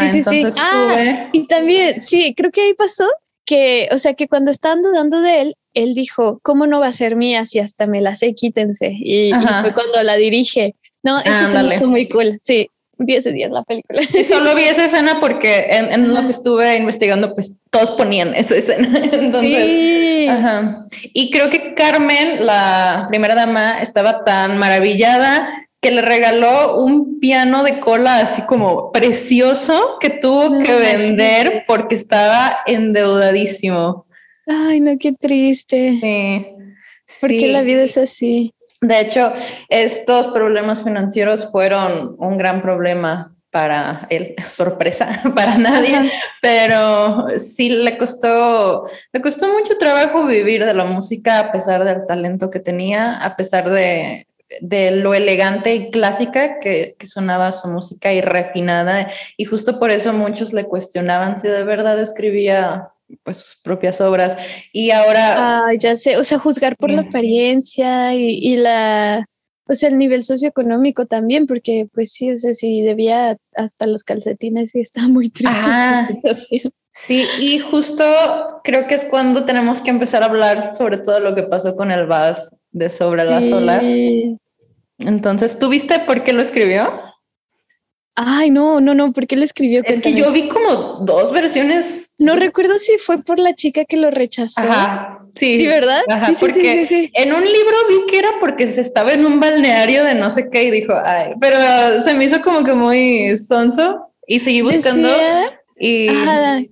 sí, 0.00 0.08
sí, 0.08 0.22
sí. 0.24 0.44
Ah, 0.58 1.28
y 1.32 1.46
también, 1.46 2.00
sí, 2.00 2.34
creo 2.36 2.50
que 2.50 2.62
ahí 2.62 2.74
pasó 2.74 3.06
que, 3.46 3.88
o 3.92 3.98
sea, 3.98 4.14
que 4.14 4.28
cuando 4.28 4.50
estaban 4.50 4.82
dudando 4.82 5.20
de 5.20 5.40
él, 5.40 5.56
él 5.72 5.94
dijo, 5.94 6.40
¿cómo 6.42 6.66
no 6.66 6.80
va 6.80 6.88
a 6.88 6.92
ser 6.92 7.16
mía 7.16 7.46
si 7.46 7.60
hasta 7.60 7.86
me 7.86 8.02
la 8.02 8.14
sé, 8.14 8.34
quítense? 8.34 8.92
Y, 8.98 9.30
fue 9.32 9.72
cuando 9.72 10.02
la 10.02 10.16
dirige. 10.16 10.74
No, 11.02 11.18
eso 11.20 11.58
es 11.58 11.82
muy 11.82 12.08
cool, 12.08 12.38
sí. 12.40 12.68
10 12.98 13.24
de 13.24 13.32
10 13.32 13.50
la 13.50 13.62
película. 13.62 14.00
Y 14.14 14.24
solo 14.24 14.54
vi 14.54 14.62
esa 14.64 14.86
escena 14.86 15.20
porque 15.20 15.66
en, 15.70 16.14
lo 16.14 16.24
que 16.24 16.32
estuve 16.32 16.76
investigando, 16.76 17.34
pues 17.34 17.52
todos 17.70 17.90
ponían 17.90 18.34
esa 18.34 18.56
escena. 18.56 18.88
Entonces, 19.12 20.28
ajá. 20.30 20.86
Y 21.12 21.30
creo 21.30 21.50
que 21.50 21.74
Carmen, 21.74 22.44
la 22.44 23.06
primera 23.08 23.34
dama, 23.34 23.82
estaba 23.82 24.24
tan 24.24 24.58
maravillada 24.58 25.46
que 25.86 25.92
le 25.92 26.02
regaló 26.02 26.78
un 26.78 27.20
piano 27.20 27.62
de 27.62 27.78
cola 27.78 28.18
así 28.18 28.42
como 28.42 28.90
precioso 28.90 29.98
que 30.00 30.10
tuvo 30.10 30.58
que 30.58 30.74
vender 30.74 31.62
porque 31.68 31.94
estaba 31.94 32.56
endeudadísimo. 32.66 34.04
Ay, 34.48 34.80
no, 34.80 34.98
qué 34.98 35.12
triste. 35.12 35.96
Sí. 36.00 36.46
Porque 37.20 37.52
la 37.52 37.62
vida 37.62 37.84
es 37.84 37.96
así. 37.98 38.52
De 38.80 38.98
hecho, 38.98 39.32
estos 39.68 40.26
problemas 40.26 40.82
financieros 40.82 41.52
fueron 41.52 42.16
un 42.18 42.36
gran 42.36 42.62
problema 42.62 43.30
para 43.52 44.08
él, 44.10 44.34
sorpresa 44.44 45.08
para 45.36 45.56
nadie, 45.56 46.10
pero 46.42 47.28
sí 47.38 47.68
le 47.68 47.96
costó, 47.96 48.90
le 49.12 49.22
costó 49.22 49.52
mucho 49.52 49.78
trabajo 49.78 50.26
vivir 50.26 50.64
de 50.64 50.74
la 50.74 50.84
música 50.84 51.38
a 51.38 51.52
pesar 51.52 51.84
del 51.84 52.04
talento 52.08 52.50
que 52.50 52.58
tenía, 52.58 53.18
a 53.18 53.36
pesar 53.36 53.70
de, 53.70 54.25
lo 54.60 55.14
elegante 55.14 55.74
y 55.74 55.90
clásica 55.90 56.60
que, 56.60 56.94
que, 56.98 57.06
sonaba 57.06 57.52
su 57.52 57.68
música 57.68 58.12
y 58.12 58.20
refinada, 58.20 59.08
y 59.36 59.44
justo 59.44 59.78
por 59.78 59.90
eso 59.90 60.12
muchos 60.12 60.52
le 60.52 60.64
cuestionaban 60.64 61.38
si 61.38 61.48
de 61.48 61.64
verdad 61.64 62.00
escribía 62.00 62.92
pues 63.22 63.38
sus 63.38 63.56
propias 63.56 64.00
obras. 64.00 64.36
Y 64.72 64.90
ahora 64.90 65.68
ah, 65.68 65.74
ya 65.74 65.96
sé 65.96 66.16
o 66.16 66.24
sea 66.24 66.38
juzgar 66.38 66.76
por 66.76 66.90
la 66.90 67.02
apariencia 67.02 68.14
y, 68.14 68.56
la 68.56 69.24
o 69.68 69.74
sea 69.74 69.88
el 69.88 69.98
nivel 69.98 70.24
socioeconómico 70.24 71.06
también 71.06 71.46
porque 71.46 71.88
pues 71.92 72.12
sí 72.12 72.32
o 72.32 72.38
sea 72.38 72.54
si 72.54 72.82
debía 72.82 73.36
hasta 73.54 73.86
los 73.86 74.04
calcetines 74.04 74.74
y 74.74 74.80
está 74.80 75.08
muy 75.08 75.28
triste 75.30 76.70
sí 76.92 77.26
y 77.40 77.58
justo 77.58 78.04
creo 78.62 78.86
que 78.86 78.94
es 78.94 79.04
cuando 79.04 79.44
tenemos 79.44 79.80
que 79.80 79.90
empezar 79.90 80.22
a 80.22 80.26
hablar 80.26 80.72
sobre 80.72 80.98
todo 80.98 81.18
lo 81.18 81.34
que 81.34 81.42
pasó 81.42 81.74
con 81.74 81.90
el 81.90 82.06
vals 82.06 82.55
de 82.76 82.90
sobre 82.90 83.24
las 83.24 83.50
olas 83.50 83.82
entonces 84.98 85.58
¿tuviste 85.58 86.00
por 86.00 86.24
qué 86.24 86.32
lo 86.32 86.42
escribió? 86.42 87.00
Ay, 88.18 88.50
no, 88.50 88.80
no, 88.80 88.94
no, 88.94 89.12
¿por 89.12 89.26
qué 89.26 89.36
le 89.36 89.44
escribió? 89.44 89.82
Es 89.84 90.00
que 90.00 90.14
yo 90.14 90.32
vi 90.32 90.48
como 90.48 91.00
dos 91.04 91.32
versiones. 91.32 92.14
No 92.18 92.34
recuerdo 92.34 92.78
si 92.78 92.96
fue 92.96 93.22
por 93.22 93.38
la 93.38 93.54
chica 93.54 93.84
que 93.84 93.98
lo 93.98 94.10
rechazó. 94.10 94.62
Ajá, 94.62 95.20
sí. 95.34 95.58
Sí, 95.58 95.66
¿verdad? 95.66 96.00
Ajá, 96.08 96.32
porque 96.40 96.86
sí, 96.88 97.10
en 97.12 97.34
un 97.34 97.44
libro 97.44 97.76
vi 97.90 98.06
que 98.08 98.18
era 98.20 98.30
porque 98.40 98.70
se 98.70 98.80
estaba 98.80 99.12
en 99.12 99.26
un 99.26 99.38
balneario 99.38 100.02
de 100.02 100.14
no 100.14 100.30
sé 100.30 100.48
qué 100.50 100.64
y 100.64 100.70
dijo, 100.70 100.94
ay, 101.04 101.34
pero 101.40 102.02
se 102.02 102.14
me 102.14 102.24
hizo 102.24 102.40
como 102.40 102.64
que 102.64 102.72
muy 102.72 103.36
sonso 103.36 104.10
y 104.26 104.38
seguí 104.38 104.62
buscando. 104.62 105.10
y... 105.78 106.08
Ajá, 106.08 106.62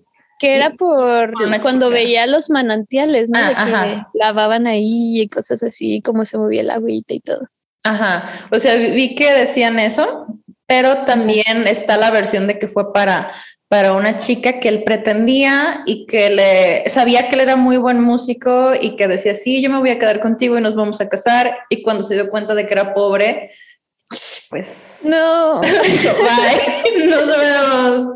que 0.44 0.54
era 0.54 0.70
por 0.74 1.32
cuando 1.62 1.88
veía 1.88 2.26
los 2.26 2.50
manantiales, 2.50 3.30
¿no? 3.30 3.38
Ah, 3.56 4.08
que 4.12 4.18
lavaban 4.18 4.66
ahí 4.66 5.22
y 5.22 5.28
cosas 5.28 5.62
así, 5.62 6.02
como 6.02 6.26
se 6.26 6.36
movía 6.36 6.60
el 6.60 6.70
agüita 6.70 7.14
y 7.14 7.20
todo. 7.20 7.48
Ajá, 7.82 8.26
o 8.50 8.58
sea, 8.58 8.76
vi 8.76 9.14
que 9.14 9.32
decían 9.32 9.78
eso, 9.78 10.26
pero 10.66 11.04
también 11.04 11.66
está 11.66 11.96
la 11.96 12.10
versión 12.10 12.46
de 12.46 12.58
que 12.58 12.68
fue 12.68 12.92
para, 12.92 13.30
para 13.68 13.94
una 13.94 14.18
chica 14.18 14.60
que 14.60 14.68
él 14.68 14.84
pretendía 14.84 15.82
y 15.86 16.04
que 16.04 16.28
le 16.28 16.88
sabía 16.88 17.28
que 17.28 17.36
él 17.36 17.40
era 17.40 17.56
muy 17.56 17.78
buen 17.78 18.00
músico 18.02 18.72
y 18.78 18.96
que 18.96 19.08
decía, 19.08 19.32
sí, 19.32 19.62
yo 19.62 19.70
me 19.70 19.78
voy 19.78 19.90
a 19.90 19.98
quedar 19.98 20.20
contigo 20.20 20.58
y 20.58 20.62
nos 20.62 20.74
vamos 20.74 21.00
a 21.00 21.08
casar. 21.08 21.56
Y 21.70 21.82
cuando 21.82 22.02
se 22.02 22.14
dio 22.14 22.28
cuenta 22.28 22.54
de 22.54 22.66
que 22.66 22.74
era 22.74 22.92
pobre, 22.92 23.50
pues... 24.50 25.00
No. 25.04 25.60
Bye, 25.60 27.06
nos 27.06 27.26
vemos. 27.26 28.10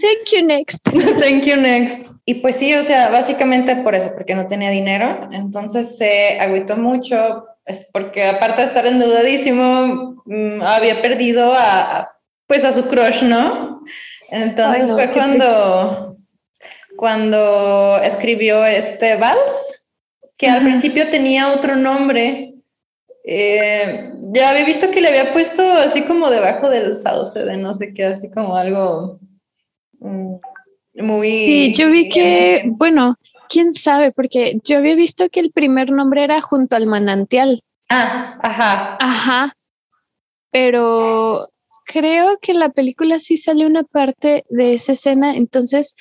Thank 0.00 0.32
you 0.32 0.42
next. 0.46 0.78
Thank 1.20 1.44
you 1.44 1.56
next. 1.56 2.08
Y 2.24 2.34
pues 2.34 2.56
sí, 2.56 2.74
o 2.74 2.82
sea, 2.82 3.08
básicamente 3.08 3.76
por 3.76 3.94
eso, 3.94 4.12
porque 4.14 4.34
no 4.34 4.46
tenía 4.46 4.70
dinero. 4.70 5.28
Entonces 5.32 5.96
se 5.96 6.38
agüitó 6.38 6.76
mucho, 6.76 7.46
porque 7.92 8.26
aparte 8.26 8.62
de 8.62 8.66
estar 8.68 8.86
endeudadísimo, 8.86 10.22
mm, 10.26 10.62
había 10.62 11.00
perdido 11.00 11.54
a, 11.54 12.12
pues 12.46 12.64
a 12.64 12.72
su 12.72 12.86
crush, 12.86 13.22
¿no? 13.22 13.82
Entonces 14.30 14.90
fue 14.90 15.10
cuando, 15.10 16.16
cuando 16.96 17.98
escribió 18.02 18.64
este 18.66 19.16
vals, 19.16 19.86
que 20.36 20.48
al 20.48 20.62
principio 20.62 21.10
tenía 21.10 21.52
otro 21.52 21.76
nombre. 21.76 22.47
Eh, 23.30 24.10
ya 24.32 24.50
había 24.50 24.64
visto 24.64 24.90
que 24.90 25.02
le 25.02 25.08
había 25.08 25.32
puesto 25.32 25.62
así 25.70 26.02
como 26.06 26.30
debajo 26.30 26.70
del 26.70 26.96
sauce 26.96 27.44
de 27.44 27.58
no 27.58 27.74
sé 27.74 27.92
qué, 27.92 28.06
así 28.06 28.30
como 28.30 28.56
algo 28.56 29.20
mm, 30.00 30.36
muy... 30.94 31.30
Sí, 31.40 31.74
yo 31.74 31.90
vi 31.90 32.08
que, 32.08 32.62
bueno, 32.64 33.16
quién 33.50 33.74
sabe, 33.74 34.12
porque 34.12 34.58
yo 34.64 34.78
había 34.78 34.94
visto 34.94 35.28
que 35.28 35.40
el 35.40 35.52
primer 35.52 35.90
nombre 35.90 36.24
era 36.24 36.40
junto 36.40 36.74
al 36.74 36.86
manantial. 36.86 37.60
Ah, 37.90 38.38
ajá. 38.42 38.96
Ajá. 38.98 39.52
Pero 40.50 41.48
creo 41.84 42.38
que 42.40 42.52
en 42.52 42.60
la 42.60 42.70
película 42.70 43.20
sí 43.20 43.36
sale 43.36 43.66
una 43.66 43.82
parte 43.82 44.46
de 44.48 44.72
esa 44.72 44.92
escena, 44.92 45.36
entonces 45.36 45.94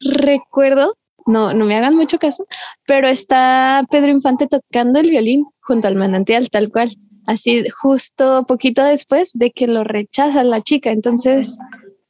recuerdo, 0.00 0.98
no, 1.26 1.54
no 1.54 1.64
me 1.64 1.76
hagan 1.76 1.96
mucho 1.96 2.18
caso, 2.18 2.46
pero 2.86 3.08
está 3.08 3.84
Pedro 3.90 4.10
Infante 4.10 4.46
tocando 4.46 5.00
el 5.00 5.10
violín 5.10 5.46
junto 5.60 5.88
al 5.88 5.96
manantial, 5.96 6.50
tal 6.50 6.70
cual. 6.70 6.90
Así 7.26 7.64
justo 7.70 8.44
poquito 8.46 8.84
después 8.84 9.30
de 9.32 9.50
que 9.50 9.66
lo 9.66 9.82
rechaza 9.82 10.44
la 10.44 10.60
chica. 10.62 10.90
Entonces, 10.90 11.56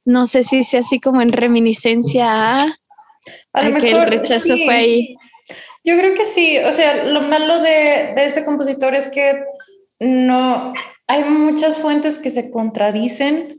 no 0.05 0.27
sé 0.27 0.42
si 0.42 0.64
sea 0.64 0.81
así 0.81 0.98
como 0.98 1.22
en 1.22 1.33
reminiscencia 1.33 2.27
a 2.57 2.77
a, 3.53 3.81
que 3.81 3.90
el 3.90 4.03
rechazo 4.05 4.57
fue 4.64 4.74
ahí. 4.74 5.16
Yo 5.85 5.96
creo 5.98 6.14
que 6.14 6.24
sí, 6.24 6.59
o 6.59 6.72
sea, 6.72 7.05
lo 7.05 7.22
malo 7.22 7.61
de, 7.61 8.12
de, 8.14 8.24
este 8.24 8.44
compositor 8.44 8.94
es 8.94 9.09
que 9.09 9.42
no, 10.00 10.72
hay 11.07 11.24
muchas 11.24 11.79
fuentes 11.79 12.18
que 12.18 12.31
se 12.31 12.50
contradicen. 12.50 13.59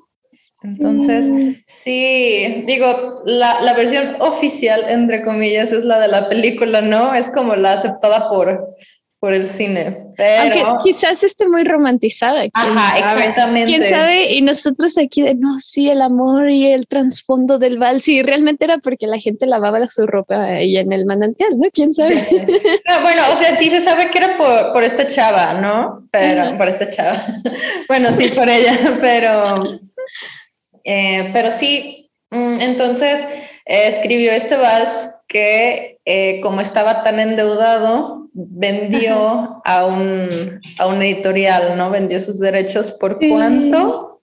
Entonces, 0.65 1.31
sí, 1.67 2.63
digo, 2.65 3.21
la, 3.25 3.61
la, 3.61 3.73
versión 3.73 4.15
oficial, 4.19 4.85
entre 4.89 5.23
comillas, 5.23 5.71
es 5.71 5.85
la 5.85 5.99
de 5.99 6.07
la 6.07 6.27
película, 6.27 6.81
¿no? 6.81 7.13
Es 7.13 7.29
como 7.29 7.55
la 7.55 7.73
aceptada 7.73 8.29
por, 8.29 8.75
por 9.25 9.33
el 9.33 9.47
cine. 9.47 10.05
Pero... 10.15 10.67
Aunque 10.67 10.91
quizás 10.91 11.23
esté 11.23 11.47
muy 11.47 11.63
romantizada. 11.63 12.45
Ajá, 12.53 12.97
exactamente. 12.99 13.73
¿Quién 13.73 13.89
sabe? 13.89 14.33
Y 14.33 14.41
nosotros 14.43 14.97
aquí 14.97 15.23
de, 15.23 15.33
no, 15.33 15.59
sí, 15.59 15.89
el 15.89 16.03
amor 16.03 16.51
y 16.51 16.71
el 16.71 16.85
trasfondo 16.85 17.57
del 17.57 17.79
vals, 17.79 18.07
y 18.07 18.21
realmente 18.21 18.65
era 18.65 18.77
porque 18.77 19.07
la 19.07 19.17
gente 19.17 19.47
lavaba 19.47 19.87
su 19.87 20.05
ropa 20.05 20.43
ahí 20.43 20.77
en 20.77 20.93
el 20.93 21.07
manantial, 21.07 21.57
¿no? 21.57 21.69
¿Quién 21.73 21.91
sabe? 21.91 22.15
bueno, 23.01 23.23
o 23.33 23.35
sea, 23.35 23.55
sí 23.55 23.71
se 23.71 23.81
sabe 23.81 24.11
que 24.11 24.19
era 24.19 24.37
por, 24.37 24.73
por 24.73 24.83
esta 24.83 25.07
chava, 25.07 25.55
¿no? 25.55 26.07
Pero, 26.11 26.55
por 26.55 26.69
esta 26.69 26.87
chava. 26.87 27.19
bueno, 27.87 28.13
sí, 28.13 28.27
por 28.27 28.47
ella, 28.47 28.97
pero, 29.01 29.63
eh, 30.85 31.31
pero 31.33 31.51
sí, 31.51 32.11
mm, 32.31 32.61
entonces 32.61 33.25
eh, 33.65 33.87
escribió 33.87 34.31
este 34.31 34.55
vals 34.55 35.15
que 35.27 35.99
eh, 36.05 36.39
como 36.41 36.61
estaba 36.61 37.03
tan 37.03 37.19
endeudado, 37.19 38.29
vendió 38.33 39.61
a 39.65 39.85
un, 39.85 40.61
a 40.77 40.87
un 40.87 41.01
editorial, 41.01 41.77
¿no? 41.77 41.89
Vendió 41.89 42.19
sus 42.19 42.39
derechos 42.39 42.91
por 42.91 43.17
cuánto? 43.17 44.21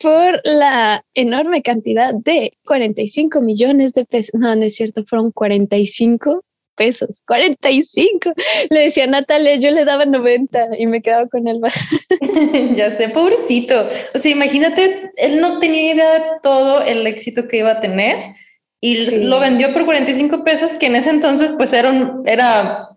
Por 0.00 0.40
la 0.44 1.02
enorme 1.14 1.62
cantidad 1.62 2.12
de 2.12 2.52
45 2.66 3.40
millones 3.40 3.94
de 3.94 4.04
pesos. 4.04 4.38
No, 4.38 4.54
no 4.54 4.64
es 4.64 4.74
cierto, 4.74 5.04
fueron 5.04 5.32
45 5.32 6.44
pesos, 6.76 7.22
45. 7.26 8.32
Le 8.70 8.80
decía 8.80 9.04
a 9.04 9.08
Natalia, 9.08 9.56
yo 9.56 9.70
le 9.70 9.84
daba 9.84 10.04
90 10.04 10.78
y 10.78 10.86
me 10.86 11.02
quedaba 11.02 11.26
con 11.26 11.48
él. 11.48 11.60
ya 12.74 12.90
sé, 12.90 13.08
pobrecito. 13.08 13.88
O 14.14 14.18
sea, 14.18 14.30
imagínate, 14.30 15.10
él 15.16 15.40
no 15.40 15.58
tenía 15.58 15.94
idea 15.94 16.12
de 16.14 16.24
todo 16.42 16.82
el 16.82 17.06
éxito 17.06 17.48
que 17.48 17.58
iba 17.58 17.72
a 17.72 17.80
tener 17.80 18.34
y 18.80 19.24
lo 19.24 19.40
vendió 19.40 19.72
por 19.72 19.84
45 19.84 20.44
pesos, 20.44 20.74
que 20.74 20.86
en 20.86 20.96
ese 20.96 21.10
entonces 21.10 21.52
pues 21.56 21.72
era, 21.72 21.90
un, 21.90 22.22
era 22.26 22.90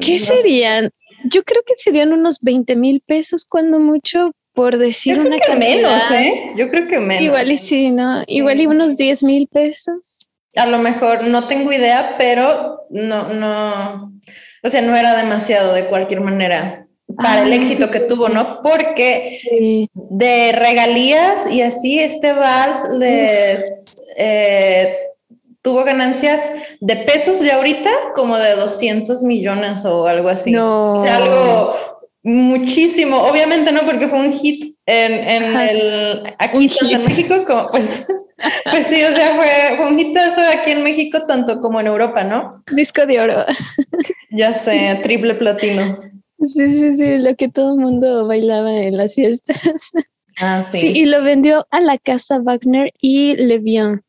¿Qué 0.00 0.18
serían? 0.18 0.90
Yo 1.24 1.42
creo 1.44 1.62
que 1.66 1.74
serían 1.76 2.12
unos 2.12 2.40
20 2.40 2.76
mil 2.76 3.00
pesos 3.06 3.44
cuando 3.44 3.78
mucho, 3.78 4.32
por 4.52 4.78
decir 4.78 5.18
una 5.18 5.38
que 5.38 5.54
menos, 5.54 6.10
¿eh? 6.10 6.52
Yo 6.56 6.70
creo 6.70 6.88
que 6.88 6.98
menos. 6.98 7.22
Igual 7.22 7.50
y 7.52 7.58
sí, 7.58 7.90
¿no? 7.90 8.22
Igual 8.26 8.60
y 8.60 8.66
unos 8.66 8.96
10 8.96 9.22
mil 9.24 9.46
pesos. 9.48 10.29
A 10.56 10.66
lo 10.66 10.78
mejor, 10.78 11.24
no 11.24 11.46
tengo 11.46 11.72
idea, 11.72 12.16
pero 12.18 12.86
no, 12.90 13.28
no, 13.28 14.12
o 14.62 14.70
sea, 14.70 14.82
no 14.82 14.96
era 14.96 15.16
demasiado 15.16 15.72
de 15.72 15.86
cualquier 15.86 16.20
manera 16.20 16.86
para 17.16 17.42
el 17.42 17.52
éxito 17.52 17.90
que 17.90 18.00
tuvo, 18.00 18.28
¿no? 18.28 18.60
Porque 18.62 19.36
de 19.94 20.52
regalías 20.52 21.50
y 21.50 21.62
así 21.62 21.98
este 21.98 22.32
vals 22.32 22.84
les 22.98 24.00
tuvo 25.62 25.84
ganancias 25.84 26.52
de 26.80 26.96
pesos 26.96 27.40
de 27.40 27.52
ahorita 27.52 27.90
como 28.14 28.38
de 28.38 28.56
200 28.56 29.22
millones 29.22 29.84
o 29.84 30.06
algo 30.06 30.28
así. 30.28 30.52
No. 30.52 30.94
O 30.94 31.00
sea, 31.00 31.16
algo 31.16 31.74
muchísimo. 32.22 33.18
Obviamente 33.18 33.72
no, 33.72 33.84
porque 33.84 34.08
fue 34.08 34.20
un 34.20 34.32
hit 34.32 34.76
en, 34.86 35.12
en 35.12 35.42
el, 35.56 36.34
aquí 36.38 36.68
en 36.90 37.02
México, 37.02 37.44
como, 37.46 37.68
pues, 37.68 38.06
pues 38.70 38.86
sí, 38.86 39.02
o 39.02 39.14
sea, 39.14 39.36
fue, 39.36 39.76
fue 39.76 39.86
un 39.86 39.98
hitazo 39.98 40.40
aquí 40.52 40.70
en 40.70 40.82
México, 40.82 41.26
tanto 41.26 41.60
como 41.60 41.80
en 41.80 41.86
Europa, 41.86 42.24
¿no? 42.24 42.52
Disco 42.72 43.06
de 43.06 43.20
oro. 43.20 43.44
Ya 44.30 44.54
sé, 44.54 44.98
triple 45.02 45.34
platino. 45.34 46.00
Sí, 46.40 46.68
sí, 46.70 46.94
sí, 46.94 47.18
lo 47.18 47.34
que 47.36 47.48
todo 47.48 47.74
el 47.74 47.80
mundo 47.80 48.26
bailaba 48.26 48.74
en 48.74 48.96
las 48.96 49.14
fiestas. 49.14 49.90
Ah, 50.40 50.62
sí. 50.62 50.78
Sí, 50.78 50.92
y 50.94 51.04
lo 51.04 51.22
vendió 51.22 51.66
a 51.70 51.80
la 51.80 51.98
casa 51.98 52.38
Wagner 52.40 52.92
y 53.00 53.36
Levian. 53.36 54.02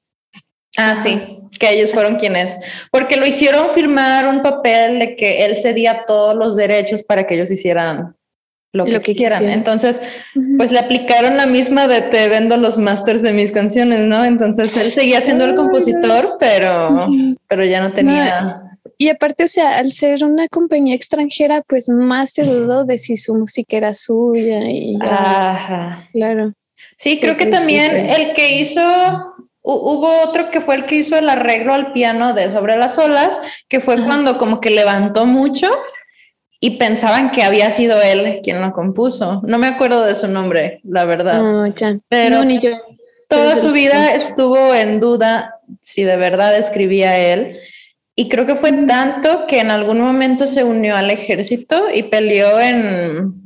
Ah, 0.78 0.96
sí, 0.96 1.40
que 1.60 1.74
ellos 1.74 1.92
fueron 1.92 2.16
quienes, 2.16 2.58
porque 2.92 3.18
lo 3.18 3.26
hicieron 3.26 3.72
firmar 3.72 4.28
un 4.28 4.42
papel 4.42 5.00
de 5.00 5.16
que 5.18 5.44
él 5.44 5.58
cedía 5.58 6.06
todos 6.08 6.34
los 6.36 6.56
derechos 6.56 7.04
para 7.04 7.28
que 7.28 7.36
ellos 7.36 7.52
hicieran 7.52 8.16
lo 8.74 8.86
que, 8.86 9.00
quisieran. 9.02 9.44
Entonces, 9.44 10.02
pues 10.58 10.72
le 10.72 10.80
aplicaron 10.80 11.38
la 11.38 11.46
misma 11.46 11.88
de 11.88 12.02
te 12.02 12.30
vendo 12.30 12.58
los 12.58 12.78
masters 12.78 13.22
de 13.22 13.34
mis 13.34 13.52
canciones, 13.52 14.02
¿no? 14.06 14.24
Entonces 14.24 14.76
él 14.78 14.92
seguía 14.92 15.22
siendo 15.22 15.46
el 15.46 15.56
compositor, 15.56 16.38
pero, 16.40 17.08
pero 17.48 17.66
ya 17.66 17.82
no 17.82 17.92
tenía. 17.92 18.62
y 18.98 19.10
aparte, 19.10 19.44
o 19.44 19.48
sea, 19.48 19.78
al 19.78 19.92
ser 19.92 20.24
una 20.24 20.48
compañía 20.48 20.96
extranjera, 20.96 21.64
pues 21.68 21.90
más 21.90 22.32
se 22.32 22.44
dudó 22.44 22.86
de 22.86 22.98
si 22.98 23.18
su 23.18 23.36
música 23.36 23.78
era 23.78 23.94
suya 23.94 24.60
y 24.70 24.98
Ajá. 25.02 26.08
claro. 26.14 26.54
Sí, 26.98 27.20
creo 27.20 27.36
que 27.36 27.48
también 27.48 28.10
el 28.10 28.34
que 28.34 28.60
hizo 28.60 28.82
Hubo 29.64 30.24
otro 30.24 30.50
que 30.50 30.60
fue 30.60 30.74
el 30.74 30.86
que 30.86 30.96
hizo 30.96 31.16
el 31.16 31.30
arreglo 31.30 31.76
al 31.76 31.94
piano 31.94 32.34
de 32.34 32.50
Sobre 32.50 32.76
las 32.78 32.98
olas, 32.98 33.40
que 33.68 33.80
fue 33.80 34.04
cuando 34.04 34.40
como 34.40 34.60
que 34.60 34.72
levantó 34.72 35.28
mucho 35.28 35.70
y 36.64 36.78
pensaban 36.78 37.32
que 37.32 37.42
había 37.42 37.72
sido 37.72 38.00
él 38.02 38.40
quien 38.44 38.62
lo 38.62 38.72
compuso. 38.72 39.42
No 39.46 39.58
me 39.58 39.66
acuerdo 39.66 40.06
de 40.06 40.14
su 40.14 40.28
nombre, 40.28 40.80
la 40.84 41.06
verdad. 41.06 41.42
Pero 42.08 42.44
toda 43.28 43.56
su 43.56 43.74
vida 43.74 44.14
estuvo 44.14 44.74
en 44.74 45.00
duda 45.00 45.56
si 45.82 46.04
de 46.04 46.18
verdad 46.18 46.56
escribía 46.56 47.18
él. 47.18 47.58
Y 48.16 48.30
creo 48.30 48.46
que 48.46 48.54
fue 48.54 48.72
tanto 48.86 49.48
que 49.48 49.60
en 49.60 49.72
algún 49.72 50.00
momento 50.00 50.46
se 50.46 50.64
unió 50.64 50.96
al 50.96 51.10
ejército 51.10 51.86
y 51.92 52.04
peleó 52.04 52.60
en, 52.60 53.41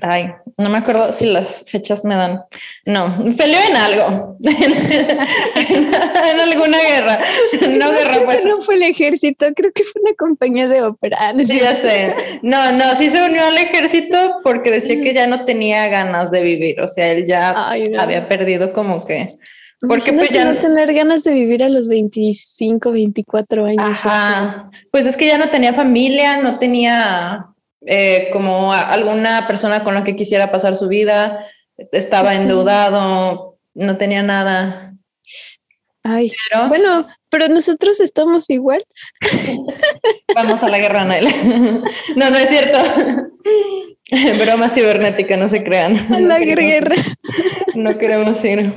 Ay, 0.00 0.30
no 0.58 0.68
me 0.68 0.78
acuerdo 0.78 1.12
si 1.12 1.26
las 1.26 1.64
fechas 1.68 2.04
me 2.04 2.16
dan. 2.16 2.42
No, 2.84 3.24
peleó 3.36 3.60
en 3.68 3.76
algo, 3.76 4.36
en, 4.44 6.40
alguna 6.40 6.78
guerra. 6.78 7.20
No, 7.70 7.92
guerra, 7.92 8.24
pues. 8.24 8.44
No 8.44 8.60
fue 8.60 8.74
el 8.74 8.82
ejército, 8.82 9.46
creo 9.54 9.70
que 9.72 9.84
fue 9.84 10.02
una 10.02 10.14
compañía 10.14 10.66
de 10.66 10.82
ópera. 10.82 11.32
No 11.34 11.44
sí, 11.44 11.60
ya 11.60 11.74
sé. 11.74 12.14
No, 12.42 12.72
no, 12.72 12.94
sí 12.96 13.10
se 13.10 13.24
unió 13.24 13.44
al 13.46 13.58
ejército 13.58 14.36
porque 14.42 14.70
decía 14.70 15.00
que 15.00 15.14
ya 15.14 15.26
no 15.26 15.44
tenía 15.44 15.88
ganas 15.88 16.30
de 16.30 16.42
vivir. 16.42 16.80
O 16.80 16.88
sea, 16.88 17.12
él 17.12 17.24
ya 17.26 17.50
había 17.50 18.28
perdido 18.28 18.72
como 18.72 19.04
que. 19.04 19.38
Porque 19.80 20.12
pues 20.12 20.30
ya 20.30 20.44
no 20.46 20.58
tener 20.58 20.92
ganas 20.94 21.22
de 21.22 21.32
vivir 21.32 21.62
a 21.62 21.68
los 21.68 21.88
25, 21.88 22.90
24 22.90 23.66
años. 23.66 23.84
Ajá. 23.84 24.70
Pues 24.90 25.06
es 25.06 25.16
que 25.16 25.26
ya 25.26 25.38
no 25.38 25.50
tenía 25.50 25.74
familia, 25.74 26.38
no 26.38 26.58
tenía 26.58 27.46
eh, 27.86 28.28
como 28.32 28.72
alguna 28.72 29.46
persona 29.46 29.84
con 29.84 29.94
la 29.94 30.04
que 30.04 30.16
quisiera 30.16 30.50
pasar 30.50 30.76
su 30.76 30.88
vida, 30.88 31.38
estaba 31.92 32.34
endeudado, 32.34 33.58
no 33.74 33.96
tenía 33.96 34.22
nada. 34.22 34.94
Ay, 36.02 36.30
bueno, 36.68 37.08
pero 37.30 37.48
nosotros 37.48 37.98
estamos 38.00 38.48
igual. 38.50 38.84
Vamos 40.34 40.62
a 40.62 40.68
la 40.68 40.78
guerra, 40.78 41.04
Noel. 41.04 41.26
No, 42.16 42.30
no 42.30 42.36
es 42.36 42.48
cierto. 42.48 42.78
Broma 44.44 44.68
cibernética, 44.68 45.36
no 45.36 45.48
se 45.48 45.64
crean. 45.64 45.96
A 46.12 46.20
la 46.20 46.38
guerra. 46.38 46.94
No 47.74 47.98
queremos 47.98 48.44
ir. 48.44 48.72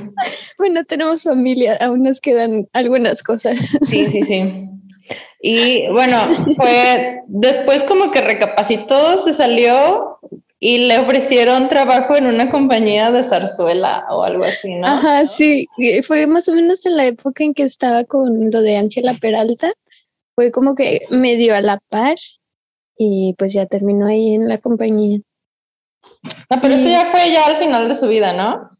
Bueno, 0.58 0.84
tenemos 0.84 1.22
familia, 1.22 1.76
aún 1.76 2.02
nos 2.02 2.20
quedan 2.20 2.68
algunas 2.72 3.22
cosas. 3.22 3.60
Sí, 3.84 4.06
sí, 4.10 4.22
sí. 4.22 4.68
Y 5.40 5.88
bueno, 5.88 6.16
fue 6.56 7.20
después 7.26 7.82
como 7.82 8.10
que 8.10 8.20
recapacitó, 8.20 9.18
se 9.18 9.32
salió 9.32 10.18
y 10.58 10.86
le 10.86 10.98
ofrecieron 10.98 11.70
trabajo 11.70 12.16
en 12.16 12.26
una 12.26 12.50
compañía 12.50 13.10
de 13.10 13.22
zarzuela 13.22 14.04
o 14.10 14.22
algo 14.22 14.44
así, 14.44 14.74
¿no? 14.74 14.86
Ajá, 14.86 15.26
sí, 15.26 15.66
fue 16.06 16.26
más 16.26 16.48
o 16.48 16.54
menos 16.54 16.84
en 16.84 16.96
la 16.98 17.06
época 17.06 17.42
en 17.42 17.54
que 17.54 17.62
estaba 17.62 18.04
con 18.04 18.50
lo 18.50 18.60
de 18.60 18.76
Ángela 18.76 19.14
Peralta, 19.18 19.72
fue 20.34 20.50
como 20.50 20.74
que 20.74 21.06
medio 21.10 21.54
a 21.54 21.62
la 21.62 21.80
par 21.88 22.16
y 22.98 23.34
pues 23.38 23.54
ya 23.54 23.64
terminó 23.64 24.06
ahí 24.06 24.34
en 24.34 24.48
la 24.48 24.58
compañía. 24.58 25.20
No, 26.50 26.60
pero 26.60 26.74
esto 26.74 26.88
ya 26.88 27.06
fue 27.06 27.32
ya 27.32 27.46
al 27.46 27.56
final 27.56 27.88
de 27.88 27.94
su 27.94 28.06
vida, 28.06 28.34
¿no? 28.34 28.70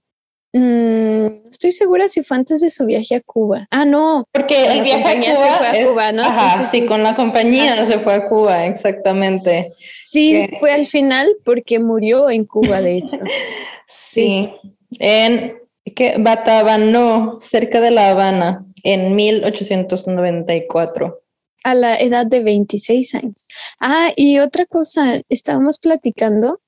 Mm, 0.52 1.48
estoy 1.50 1.70
segura 1.70 2.08
si 2.08 2.24
fue 2.24 2.36
antes 2.36 2.60
de 2.60 2.70
su 2.70 2.84
viaje 2.84 3.14
a 3.14 3.20
Cuba. 3.20 3.68
Ah, 3.70 3.84
no. 3.84 4.24
Porque 4.32 4.72
el 4.72 4.82
viaje 4.82 5.08
a 5.08 5.20
Cuba. 5.20 5.46
Se 5.46 5.58
fue 5.58 5.68
a 5.68 5.86
Cuba, 5.86 6.12
¿no? 6.12 6.22
Ajá, 6.22 6.64
sí, 6.64 6.86
con 6.86 7.02
la 7.02 7.14
compañía 7.14 7.86
se 7.86 7.98
fue 8.00 8.14
a 8.14 8.28
Cuba, 8.28 8.66
exactamente. 8.66 9.64
Sí, 10.02 10.48
fue 10.58 10.72
al 10.72 10.88
final 10.88 11.28
porque 11.44 11.78
murió 11.78 12.30
en 12.30 12.44
Cuba, 12.44 12.80
de 12.80 12.98
hecho. 12.98 13.16
sí, 13.86 14.50
en 14.98 15.56
que 15.94 16.16
Batabanó, 16.18 17.38
cerca 17.40 17.80
de 17.80 17.90
La 17.90 18.10
Habana, 18.10 18.66
en 18.82 19.14
1894. 19.14 21.22
A 21.62 21.74
la 21.74 21.96
edad 21.96 22.26
de 22.26 22.42
26 22.42 23.14
años. 23.14 23.46
Ah, 23.80 24.12
y 24.16 24.38
otra 24.38 24.66
cosa, 24.66 25.20
estábamos 25.28 25.78
platicando 25.78 26.60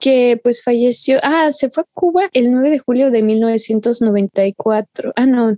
que 0.00 0.40
pues 0.42 0.62
falleció, 0.62 1.18
ah, 1.22 1.52
se 1.52 1.70
fue 1.70 1.84
a 1.84 1.86
Cuba 1.92 2.28
el 2.32 2.50
9 2.50 2.70
de 2.70 2.78
julio 2.78 3.10
de 3.10 3.22
1994. 3.22 5.12
Ah, 5.14 5.26
no. 5.26 5.56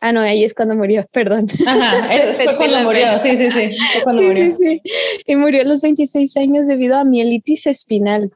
Ah, 0.00 0.12
no, 0.12 0.20
ahí 0.20 0.42
es 0.42 0.52
cuando 0.52 0.74
murió, 0.74 1.06
perdón. 1.12 1.46
Ajá, 1.64 2.08
fue 2.36 2.56
cuando 2.56 2.80
murió, 2.80 3.06
sí, 3.22 3.30
sí, 3.38 3.50
sí. 3.52 3.70
sí, 3.70 4.32
sí, 4.34 4.52
sí. 4.52 4.82
Y 5.26 5.36
murió 5.36 5.62
a 5.62 5.64
los 5.64 5.80
26 5.82 6.36
años 6.38 6.66
debido 6.66 6.96
a 6.96 7.04
mielitis 7.04 7.68
espinal. 7.68 8.32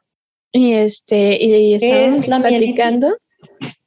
Y 0.53 0.75
este, 0.75 1.45
y 1.45 1.75
estábamos 1.75 2.27
platicando, 2.27 3.19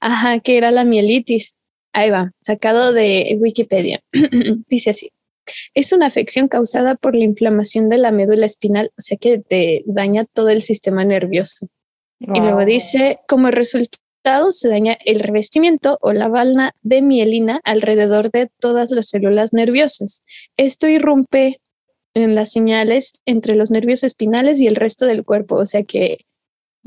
ajá, 0.01 0.39
que 0.39 0.57
era 0.57 0.71
la 0.71 0.83
mielitis. 0.83 1.55
Ahí 1.93 2.09
va, 2.09 2.31
sacado 2.41 2.91
de 2.91 3.37
Wikipedia. 3.39 4.03
Dice 4.67 4.89
así. 4.89 5.11
Es 5.73 5.91
una 5.93 6.07
afección 6.07 6.47
causada 6.47 6.95
por 6.95 7.15
la 7.15 7.23
inflamación 7.23 7.89
de 7.89 7.97
la 7.97 8.11
médula 8.11 8.45
espinal, 8.45 8.91
o 8.97 9.01
sea 9.01 9.17
que 9.17 9.39
te 9.39 9.83
daña 9.85 10.25
todo 10.25 10.49
el 10.49 10.61
sistema 10.61 11.03
nervioso. 11.05 11.67
Y 12.19 12.39
luego 12.39 12.65
dice, 12.65 13.19
como 13.27 13.49
resultado 13.49 14.51
se 14.51 14.67
daña 14.67 14.97
el 15.05 15.21
revestimiento 15.21 15.97
o 16.01 16.11
la 16.11 16.27
valna 16.27 16.71
de 16.81 17.01
mielina 17.01 17.61
alrededor 17.63 18.29
de 18.31 18.49
todas 18.59 18.91
las 18.91 19.07
células 19.09 19.53
nerviosas. 19.53 20.21
Esto 20.57 20.87
irrumpe 20.87 21.61
en 22.13 22.35
las 22.35 22.51
señales 22.51 23.13
entre 23.25 23.55
los 23.55 23.71
nervios 23.71 24.03
espinales 24.03 24.59
y 24.59 24.67
el 24.67 24.75
resto 24.75 25.05
del 25.05 25.23
cuerpo, 25.23 25.55
o 25.55 25.65
sea 25.65 25.83
que 25.83 26.25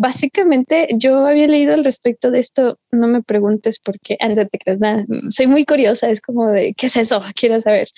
básicamente 0.02 0.88
yo 0.98 1.24
había 1.24 1.46
leído 1.46 1.74
al 1.74 1.84
respecto 1.84 2.32
de 2.32 2.40
esto, 2.40 2.76
no 2.90 3.06
me 3.06 3.22
preguntes 3.22 3.78
por 3.78 4.00
qué, 4.00 4.16
antes 4.18 4.48
de 4.66 4.76
nada, 4.78 5.06
soy 5.28 5.46
muy 5.46 5.64
curiosa, 5.64 6.10
es 6.10 6.20
como 6.20 6.50
de, 6.50 6.74
¿qué 6.74 6.86
es 6.86 6.96
eso? 6.96 7.20
Quiero 7.36 7.60
saber. 7.60 7.88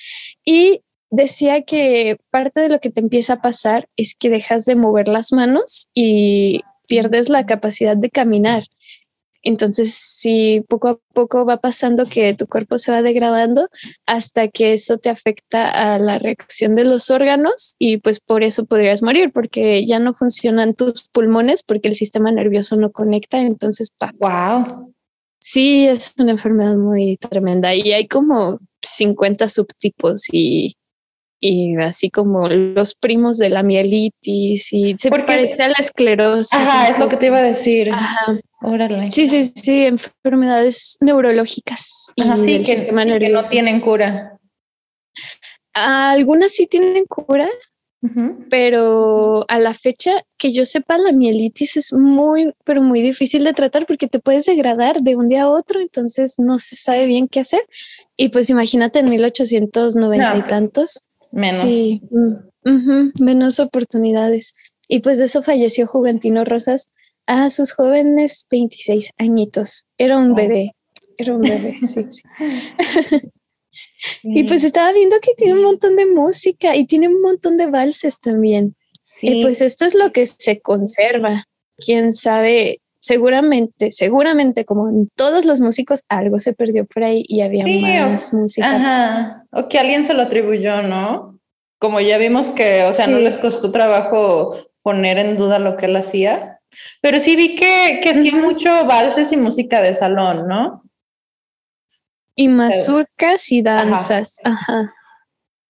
Y 0.44 0.82
decía 1.10 1.62
que 1.62 2.18
parte 2.30 2.60
de 2.60 2.68
lo 2.68 2.78
que 2.78 2.90
te 2.90 3.00
empieza 3.00 3.34
a 3.34 3.40
pasar 3.40 3.88
es 3.96 4.14
que 4.14 4.28
dejas 4.28 4.66
de 4.66 4.76
mover 4.76 5.08
las 5.08 5.32
manos 5.32 5.88
y 5.94 6.60
pierdes 6.86 7.30
la 7.30 7.46
capacidad 7.46 7.96
de 7.96 8.10
caminar. 8.10 8.64
Entonces, 9.44 9.94
si 9.94 10.64
poco 10.68 10.88
a 10.88 10.98
poco 11.12 11.44
va 11.44 11.58
pasando 11.58 12.06
que 12.06 12.32
tu 12.34 12.46
cuerpo 12.46 12.78
se 12.78 12.90
va 12.90 13.02
degradando 13.02 13.68
hasta 14.06 14.48
que 14.48 14.72
eso 14.72 14.96
te 14.96 15.10
afecta 15.10 15.68
a 15.94 15.98
la 15.98 16.18
reacción 16.18 16.74
de 16.74 16.84
los 16.84 17.10
órganos 17.10 17.76
y 17.78 17.98
pues 17.98 18.20
por 18.20 18.42
eso 18.42 18.64
podrías 18.64 19.02
morir 19.02 19.32
porque 19.32 19.84
ya 19.86 19.98
no 19.98 20.14
funcionan 20.14 20.74
tus 20.74 21.08
pulmones 21.08 21.62
porque 21.62 21.88
el 21.88 21.94
sistema 21.94 22.32
nervioso 22.32 22.76
no 22.76 22.90
conecta. 22.90 23.38
Entonces, 23.38 23.90
pa. 23.96 24.12
Wow. 24.18 24.94
Sí, 25.40 25.86
es 25.86 26.14
una 26.18 26.32
enfermedad 26.32 26.76
muy 26.76 27.18
tremenda 27.18 27.74
y 27.74 27.92
hay 27.92 28.08
como 28.08 28.58
50 28.80 29.46
subtipos 29.48 30.24
y 30.32 30.74
y 31.46 31.76
así 31.76 32.08
como 32.08 32.48
los 32.48 32.94
primos 32.94 33.36
de 33.36 33.50
la 33.50 33.62
mielitis 33.62 34.72
y 34.72 34.96
se 34.96 35.10
parece 35.10 35.62
a 35.62 35.68
la 35.68 35.76
esclerosis. 35.78 36.54
Ajá, 36.54 36.88
es 36.88 36.98
lo 36.98 37.06
que 37.10 37.18
te 37.18 37.26
iba 37.26 37.36
a 37.36 37.42
decir. 37.42 37.90
Ajá. 37.92 38.40
Órale. 38.66 39.10
Sí, 39.10 39.28
sí, 39.28 39.44
sí, 39.44 39.84
enfermedades 39.84 40.96
neurológicas 41.02 42.10
y 42.16 42.22
sí, 42.22 42.58
que, 42.58 42.64
sistema 42.64 43.04
que 43.04 43.28
no 43.28 43.42
tienen 43.42 43.78
cura. 43.80 44.38
Algunas 45.74 46.52
sí 46.52 46.66
tienen 46.66 47.04
cura, 47.04 47.46
pero 48.48 49.44
a 49.48 49.58
la 49.58 49.74
fecha 49.74 50.12
que 50.38 50.54
yo 50.54 50.64
sepa, 50.64 50.96
la 50.96 51.12
mielitis 51.12 51.76
es 51.76 51.92
muy, 51.92 52.54
pero 52.64 52.80
muy 52.80 53.02
difícil 53.02 53.44
de 53.44 53.52
tratar 53.52 53.86
porque 53.86 54.08
te 54.08 54.18
puedes 54.18 54.46
degradar 54.46 55.02
de 55.02 55.14
un 55.14 55.28
día 55.28 55.42
a 55.42 55.50
otro, 55.50 55.80
entonces 55.80 56.36
no 56.38 56.58
se 56.58 56.76
sabe 56.76 57.04
bien 57.04 57.28
qué 57.28 57.40
hacer. 57.40 57.60
Y 58.16 58.30
pues 58.30 58.48
imagínate 58.48 59.00
en 59.00 59.10
1890 59.10 60.36
y 60.36 60.40
pues, 60.40 60.48
tantos. 60.48 61.04
Menos. 61.32 61.60
Sí, 61.60 62.00
mm, 62.10 63.22
menos 63.22 63.60
oportunidades. 63.60 64.54
Y 64.88 65.00
pues 65.00 65.18
de 65.18 65.26
eso 65.26 65.42
falleció 65.42 65.86
Juventino 65.86 66.46
Rosas 66.46 66.88
a 67.26 67.50
sus 67.50 67.72
jóvenes 67.72 68.46
26 68.50 69.10
añitos. 69.18 69.86
Era 69.98 70.18
un 70.18 70.34
bebé, 70.34 70.74
era 71.16 71.34
un 71.34 71.40
bebé, 71.40 71.78
sí, 71.86 72.00
Y 74.22 74.44
pues 74.44 74.64
estaba 74.64 74.92
viendo 74.92 75.16
que 75.22 75.34
tiene 75.36 75.54
un 75.54 75.62
montón 75.62 75.96
de 75.96 76.06
música 76.06 76.76
y 76.76 76.86
tiene 76.86 77.08
un 77.08 77.20
montón 77.22 77.56
de 77.56 77.66
valses 77.66 78.20
también. 78.20 78.74
Y 79.22 79.42
pues 79.42 79.60
esto 79.60 79.84
es 79.84 79.94
lo 79.94 80.12
que 80.12 80.26
se 80.26 80.60
conserva. 80.60 81.44
Quién 81.76 82.12
sabe, 82.12 82.80
seguramente, 83.00 83.90
seguramente 83.90 84.64
como 84.64 84.88
en 84.88 85.08
todos 85.14 85.44
los 85.44 85.60
músicos, 85.60 86.04
algo 86.08 86.38
se 86.38 86.54
perdió 86.54 86.86
por 86.86 87.04
ahí 87.04 87.24
y 87.28 87.42
había 87.42 87.66
más 88.06 88.32
música. 88.32 88.74
Ajá. 88.74 89.46
O 89.50 89.68
que 89.68 89.78
alguien 89.78 90.04
se 90.04 90.14
lo 90.14 90.22
atribuyó, 90.22 90.82
¿no? 90.82 91.38
Como 91.78 92.00
ya 92.00 92.16
vimos 92.18 92.50
que, 92.50 92.84
o 92.84 92.92
sea, 92.92 93.06
no 93.06 93.18
les 93.18 93.38
costó 93.38 93.70
trabajo 93.70 94.56
poner 94.82 95.18
en 95.18 95.36
duda 95.36 95.58
lo 95.58 95.76
que 95.76 95.86
él 95.86 95.96
hacía. 95.96 96.53
Pero 97.00 97.20
sí 97.20 97.36
vi 97.36 97.56
que, 97.56 98.00
que 98.02 98.10
hacía 98.10 98.34
mucho 98.36 98.84
valses 98.86 99.32
y 99.32 99.36
música 99.36 99.80
de 99.80 99.94
salón, 99.94 100.48
¿no? 100.48 100.82
Y 102.36 102.48
mazurcas 102.48 103.50
y 103.52 103.62
danzas. 103.62 104.38
Ajá. 104.44 104.92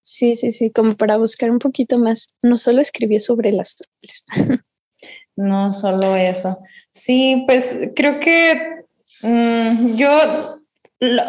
Sí, 0.02 0.36
sí, 0.36 0.52
sí, 0.52 0.70
como 0.70 0.96
para 0.96 1.16
buscar 1.16 1.50
un 1.50 1.58
poquito 1.58 1.98
más. 1.98 2.28
No 2.42 2.56
solo 2.56 2.80
escribió 2.80 3.20
sobre 3.20 3.52
las 3.52 3.76
flores. 3.76 4.24
No 5.36 5.72
solo 5.72 6.14
eso. 6.14 6.58
Sí, 6.92 7.42
pues 7.46 7.76
creo 7.96 8.20
que 8.20 8.84
mm, 9.22 9.96
yo 9.96 10.53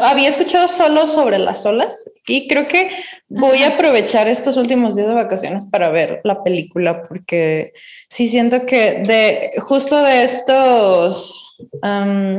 había 0.02 0.30
escuchado 0.30 0.68
solo 0.68 1.08
sobre 1.08 1.40
las 1.40 1.66
olas 1.66 2.12
y 2.28 2.48
creo 2.48 2.68
que 2.68 2.90
voy 3.28 3.64
a 3.64 3.76
aprovechar 3.76 4.28
estos 4.28 4.58
últimos 4.58 4.96
días 4.96 5.08
de 5.08 5.14
vacaciones 5.14 5.66
para 5.66 5.90
ver 5.90 6.22
la 6.24 6.44
película 6.44 7.04
porque 7.04 7.74
sí 8.10 8.28
siento 8.28 8.66
que 8.66 9.04
de 9.04 9.54
justo 9.60 10.02
de 10.04 10.24
estos 10.24 11.56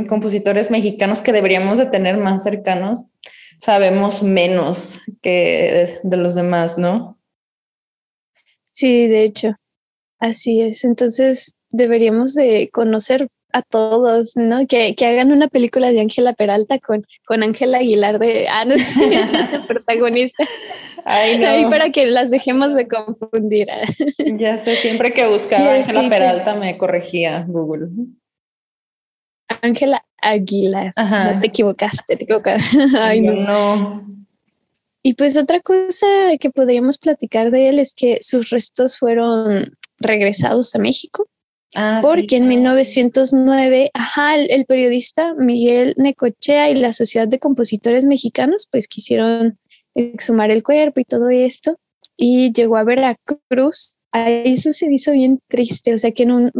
compositores 0.08 0.70
mexicanos 0.70 1.20
que 1.20 1.32
deberíamos 1.32 1.78
de 1.78 1.86
tener 1.86 2.16
más 2.18 2.42
cercanos, 2.42 3.06
sabemos 3.60 4.22
menos 4.22 4.98
que 5.22 5.98
de 6.02 6.16
los 6.16 6.34
demás, 6.34 6.76
¿no? 6.76 7.18
Sí, 8.66 9.06
de 9.06 9.22
hecho, 9.22 9.56
así 10.18 10.60
es. 10.60 10.84
Entonces, 10.84 11.54
deberíamos 11.70 12.34
de 12.34 12.68
conocer 12.70 13.28
a 13.56 13.62
todos, 13.62 14.36
¿no? 14.36 14.66
Que, 14.66 14.94
hagan 15.00 15.32
una 15.32 15.48
película 15.48 15.90
de 15.90 16.00
Ángela 16.00 16.34
Peralta 16.34 16.78
con, 16.78 17.06
con 17.24 17.42
Ángela 17.42 17.78
Aguilar 17.78 18.18
de, 18.18 18.46
ah, 18.48 18.66
protagonista. 19.68 20.44
Ahí 21.06 21.64
para 21.70 21.90
que 21.90 22.06
las 22.06 22.30
dejemos 22.30 22.74
de 22.74 22.86
confundir. 22.86 23.68
ya 24.36 24.58
sé, 24.58 24.76
siempre 24.76 25.14
que 25.14 25.26
buscaba 25.26 25.72
Ángela 25.72 26.06
Peralta 26.10 26.54
me 26.56 26.76
corregía 26.76 27.46
Google. 27.48 27.88
Ángela 29.62 30.04
Aguilar. 30.20 30.92
No 30.96 31.40
te 31.40 31.46
equivocaste, 31.46 32.16
te 32.16 32.24
equivocaste. 32.24 32.76
Ay, 32.98 33.22
no. 33.22 33.34
no. 33.36 34.06
Y 35.02 35.14
pues 35.14 35.38
otra 35.38 35.60
cosa 35.60 36.06
que 36.38 36.50
podríamos 36.50 36.98
platicar 36.98 37.50
de 37.50 37.70
él 37.70 37.78
es 37.78 37.94
que 37.94 38.18
sus 38.20 38.50
restos 38.50 38.98
fueron 38.98 39.78
regresados 39.98 40.74
a 40.74 40.78
México 40.78 41.26
Ah, 41.78 42.00
porque 42.00 42.38
en 42.38 42.48
1909, 42.48 43.90
ajá, 43.92 44.36
el, 44.36 44.64
periodista 44.64 45.34
Miguel 45.34 45.92
Necochea 45.98 46.70
y 46.70 46.74
la 46.74 46.94
Sociedad 46.94 47.28
de 47.28 47.38
Compositores 47.38 48.06
Mexicanos 48.06 48.66
pues 48.72 48.88
quisieron 48.88 49.58
exhumar 49.94 50.50
el 50.50 50.62
cuerpo 50.62 51.00
y 51.00 51.04
todo 51.04 51.28
esto 51.28 51.78
y 52.16 52.50
llegó 52.54 52.78
a 52.78 52.84
Veracruz. 52.84 53.98
Ahí 54.10 54.54
eso 54.54 54.72
se 54.72 54.90
hizo 54.90 55.12
bien 55.12 55.38
triste, 55.48 55.92
o 55.92 55.98
sea 55.98 56.12
que 56.12 56.22
en 56.22 56.30
un, 56.30 56.50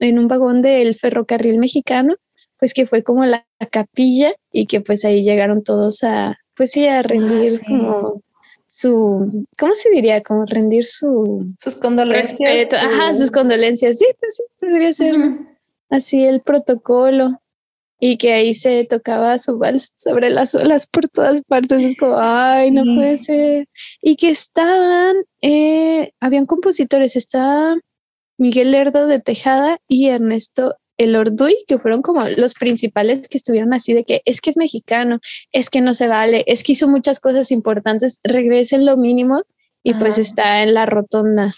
en 0.00 0.18
un 0.18 0.26
vagón 0.26 0.60
del 0.60 0.96
ferrocarril 0.96 1.58
mexicano, 1.58 2.16
pues 2.58 2.74
que 2.74 2.88
fue 2.88 3.04
como 3.04 3.24
la, 3.24 3.46
capilla 3.70 4.32
y 4.52 4.66
que 4.66 4.80
pues 4.80 5.04
ahí 5.04 5.22
llegaron 5.22 5.62
todos 5.62 6.02
a, 6.02 6.36
pues 6.56 6.72
sí, 6.72 6.86
a 6.88 7.02
rendir 7.02 7.60
ah, 7.62 7.66
como 7.68 8.22
su, 8.74 9.46
¿cómo 9.56 9.72
se 9.72 9.88
diría? 9.90 10.20
Como 10.20 10.46
rendir 10.46 10.84
su... 10.84 11.54
Sus 11.62 11.76
condolencias. 11.76 12.72
Ajá, 12.74 13.14
sus 13.14 13.30
condolencias. 13.30 13.98
Sí, 13.98 14.06
pues 14.18 14.34
sí, 14.34 14.42
podría 14.58 14.92
ser 14.92 15.14
así 15.90 16.24
el 16.24 16.40
protocolo. 16.40 17.40
Y 18.00 18.16
que 18.16 18.32
ahí 18.32 18.52
se 18.52 18.84
tocaba 18.84 19.38
su 19.38 19.58
vals 19.58 19.92
sobre 19.94 20.28
las 20.28 20.56
olas 20.56 20.88
por 20.88 21.08
todas 21.08 21.42
partes. 21.44 21.84
Es 21.84 21.94
como, 21.94 22.16
ay, 22.18 22.72
no 22.72 22.82
puede 22.96 23.16
ser. 23.16 23.68
Y 24.02 24.16
que 24.16 24.30
estaban, 24.30 25.18
eh, 25.40 26.10
habían 26.18 26.44
compositores, 26.44 27.14
estaba 27.14 27.76
Miguel 28.38 28.72
Lerdo 28.72 29.06
de 29.06 29.20
Tejada 29.20 29.78
y 29.86 30.08
Ernesto 30.08 30.74
el 30.96 31.16
Orduy, 31.16 31.56
que 31.66 31.78
fueron 31.78 32.02
como 32.02 32.24
los 32.28 32.54
principales 32.54 33.26
que 33.28 33.38
estuvieron 33.38 33.74
así 33.74 33.92
de 33.92 34.04
que 34.04 34.22
es 34.24 34.40
que 34.40 34.50
es 34.50 34.56
mexicano, 34.56 35.20
es 35.52 35.70
que 35.70 35.80
no 35.80 35.94
se 35.94 36.08
vale, 36.08 36.44
es 36.46 36.62
que 36.62 36.72
hizo 36.72 36.88
muchas 36.88 37.20
cosas 37.20 37.50
importantes, 37.50 38.20
regresen 38.22 38.86
lo 38.86 38.96
mínimo 38.96 39.42
y 39.82 39.94
pues 39.94 40.18
está 40.18 40.62
en 40.62 40.74
la 40.74 40.86
rotonda. 40.86 41.54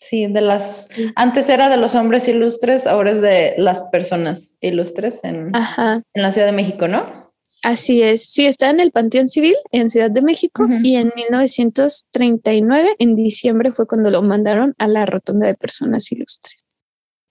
Sí, 0.00 0.26
de 0.26 0.40
las, 0.40 0.88
antes 1.16 1.48
era 1.48 1.68
de 1.68 1.76
los 1.76 1.94
hombres 1.94 2.28
ilustres, 2.28 2.86
ahora 2.86 3.12
es 3.12 3.20
de 3.20 3.54
las 3.58 3.82
personas 3.90 4.56
ilustres 4.60 5.24
en, 5.24 5.52
en 5.54 6.22
la 6.22 6.32
Ciudad 6.32 6.46
de 6.46 6.52
México, 6.52 6.86
¿no? 6.86 7.28
Así 7.62 8.02
es, 8.02 8.24
sí, 8.24 8.46
está 8.46 8.70
en 8.70 8.78
el 8.78 8.92
Panteón 8.92 9.28
Civil 9.28 9.56
en 9.72 9.90
Ciudad 9.90 10.10
de 10.10 10.22
México 10.22 10.64
y 10.84 10.96
en 10.96 11.12
1939, 11.16 12.94
en 13.00 13.16
diciembre, 13.16 13.72
fue 13.72 13.86
cuando 13.86 14.10
lo 14.12 14.22
mandaron 14.22 14.74
a 14.78 14.86
la 14.86 15.06
Rotonda 15.06 15.48
de 15.48 15.54
Personas 15.54 16.10
Ilustres. 16.12 16.64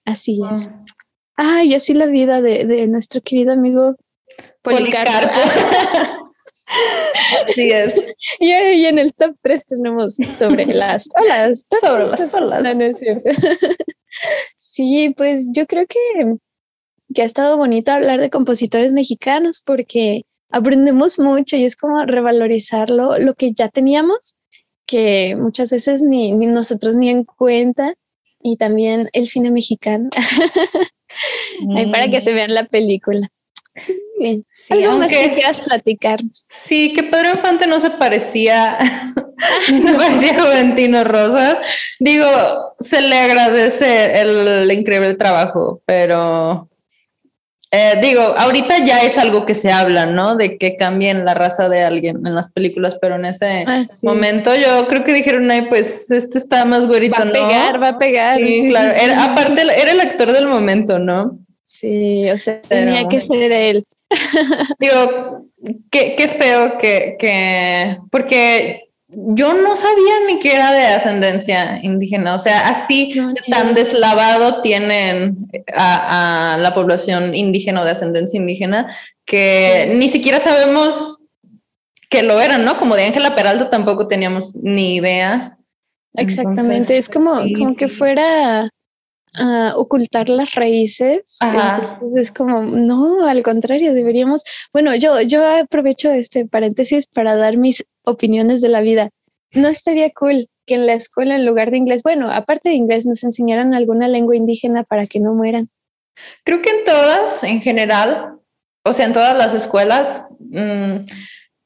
Así 0.05 0.41
es. 0.51 0.69
Ah. 1.37 1.57
Ay, 1.59 1.75
así 1.75 1.93
la 1.93 2.07
vida 2.07 2.41
de, 2.41 2.87
nuestro 2.87 3.21
querido 3.21 3.53
amigo 3.53 3.95
Policarpo. 4.61 5.29
Así 7.47 7.71
es. 7.71 7.97
Y, 8.39 8.51
en 8.51 8.99
el 8.99 9.13
top 9.13 9.35
3 9.41 9.65
tenemos 9.65 10.15
sobre 10.15 10.65
las 10.65 11.07
olas. 11.15 11.65
Sobre 11.79 12.07
las 12.07 12.33
olas. 12.33 12.61
No, 12.63 12.73
no 12.73 12.83
es 12.83 12.99
cierto. 12.99 13.29
Sí, 14.57 15.13
pues 15.15 15.49
yo 15.53 15.67
creo 15.67 15.85
que, 15.85 16.35
que 17.13 17.21
ha 17.21 17.25
estado 17.25 17.55
bonito 17.57 17.91
hablar 17.91 18.19
de 18.19 18.31
compositores 18.31 18.93
mexicanos 18.93 19.61
porque 19.63 20.23
aprendemos 20.49 21.19
mucho 21.19 21.55
y 21.55 21.65
es 21.65 21.75
como 21.75 22.03
revalorizar 22.03 22.89
lo, 22.89 23.19
lo 23.19 23.35
que 23.35 23.51
ya 23.53 23.69
teníamos, 23.69 24.35
que 24.87 25.35
muchas 25.35 25.71
veces 25.71 26.01
ni, 26.01 26.31
ni 26.31 26.47
nosotros 26.47 26.95
ni 26.95 27.09
en 27.09 27.25
cuenta, 27.25 27.93
y 28.41 28.57
también 28.57 29.09
el 29.13 29.27
cine 29.27 29.51
mexicano, 29.51 30.09
Ahí 31.75 31.91
para 31.91 32.09
que 32.09 32.21
se 32.21 32.33
vean 32.33 32.53
la 32.53 32.65
película. 32.65 33.31
Bien. 34.19 34.43
¿Algo 34.69 34.97
más 34.97 35.11
que 35.11 35.31
quieras 35.31 35.61
platicar? 35.61 36.19
Sí, 36.31 36.93
que 36.93 37.03
Pedro 37.03 37.29
Infante 37.29 37.67
no 37.67 37.79
se 37.79 37.91
parecía, 37.91 38.77
no 39.71 39.87
se 39.87 39.93
parecía 39.93 40.37
a 40.37 40.41
Juventino 40.41 41.03
Rosas. 41.03 41.57
Digo, 41.99 42.25
se 42.79 43.01
le 43.01 43.15
agradece 43.15 44.19
el, 44.19 44.71
increíble 44.71 45.13
trabajo, 45.15 45.81
pero 45.85 46.69
eh, 47.69 47.99
digo, 48.01 48.21
ahorita 48.21 48.85
ya 48.85 49.01
es 49.01 49.17
algo 49.17 49.45
que 49.45 49.53
se 49.53 49.71
habla, 49.71 50.05
¿no? 50.05 50.35
De 50.37 50.57
que 50.57 50.77
cambien 50.77 51.25
la 51.25 51.33
raza 51.33 51.67
de 51.67 51.83
alguien 51.83 52.25
en 52.25 52.33
las 52.33 52.49
películas, 52.51 52.97
pero 53.01 53.15
en 53.15 53.25
ese 53.25 53.65
ah, 53.67 53.83
momento 54.03 54.55
yo 54.55 54.87
creo 54.87 55.03
que 55.03 55.13
dijeron, 55.13 55.51
ay, 55.51 55.63
pues 55.67 56.09
este 56.09 56.37
está 56.37 56.63
más 56.63 56.87
güerito, 56.87 57.25
¿no? 57.25 57.33
Va 57.33 57.45
a 57.45 57.47
pegar, 57.49 57.83
va 57.83 57.89
a 57.89 57.97
pegar. 57.97 58.37
Sí, 58.37 58.67
claro. 58.69 58.93
aparte, 59.21 59.61
era 59.61 59.91
el 59.91 59.99
actor 59.99 60.31
del 60.31 60.47
momento, 60.47 60.97
¿no? 60.97 61.39
Sí, 61.65 62.29
o 62.29 62.37
sea, 62.37 62.61
tenía 62.61 63.07
que 63.09 63.19
ser 63.19 63.51
él. 63.51 63.85
Digo, 64.79 65.45
qué, 65.91 66.15
qué 66.15 66.27
feo 66.29 66.77
que, 66.77 67.17
que, 67.19 67.97
porque 68.09 68.86
yo 69.09 69.53
no 69.53 69.75
sabía 69.75 70.13
ni 70.27 70.39
que 70.39 70.53
era 70.53 70.71
de 70.71 70.85
ascendencia 70.87 71.79
indígena, 71.81 72.35
o 72.35 72.39
sea, 72.39 72.67
así 72.67 73.13
tan 73.49 73.73
deslavado 73.73 74.61
tienen 74.61 75.47
a, 75.73 76.53
a, 76.53 76.57
la 76.57 76.73
población 76.73 77.33
indígena 77.33 77.81
o 77.81 77.85
de 77.85 77.91
ascendencia 77.91 78.37
indígena 78.37 78.93
que 79.25 79.93
ni 79.95 80.09
siquiera 80.09 80.39
sabemos 80.39 81.19
que 82.09 82.23
lo 82.23 82.39
eran, 82.41 82.65
¿no? 82.65 82.77
Como 82.77 82.95
de 82.95 83.05
Ángela 83.05 83.35
Peralta 83.35 83.69
tampoco 83.69 84.07
teníamos 84.07 84.55
ni 84.55 84.95
idea. 84.95 85.57
Exactamente, 86.13 86.97
es 86.97 87.09
como, 87.09 87.35
como 87.57 87.75
que 87.75 87.89
fuera 87.89 88.69
a 89.37 89.73
ocultar 89.75 90.29
las 90.29 90.55
raíces. 90.55 91.37
es 92.15 92.31
como, 92.31 92.61
no, 92.61 93.25
al 93.25 93.43
contrario, 93.43 93.93
deberíamos, 93.93 94.43
bueno, 94.73 94.95
yo, 94.95 95.21
yo 95.21 95.45
aprovecho 95.45 96.09
este 96.09 96.45
paréntesis 96.45 97.05
para 97.07 97.35
dar 97.35 97.57
mis 97.57 97.85
opiniones 98.03 98.61
de 98.61 98.69
la 98.69 98.81
vida. 98.81 99.09
No 99.51 99.67
estaría 99.67 100.09
cool 100.11 100.49
que 100.65 100.75
en 100.75 100.85
la 100.85 100.93
escuela, 100.93 101.35
en 101.35 101.45
lugar 101.45 101.71
de 101.71 101.77
inglés, 101.77 102.03
bueno, 102.03 102.29
aparte 102.31 102.69
de 102.69 102.75
inglés, 102.75 103.05
nos 103.05 103.23
enseñaran 103.23 103.73
alguna 103.73 104.07
lengua 104.07 104.35
indígena 104.35 104.83
para 104.83 105.07
que 105.07 105.19
no 105.19 105.33
mueran. 105.33 105.69
Creo 106.43 106.61
que 106.61 106.71
en 106.71 106.83
todas, 106.83 107.43
en 107.43 107.61
general, 107.61 108.39
o 108.83 108.93
sea, 108.93 109.05
en 109.05 109.13
todas 109.13 109.37
las 109.37 109.53
escuelas, 109.53 110.25
mm, 110.39 111.05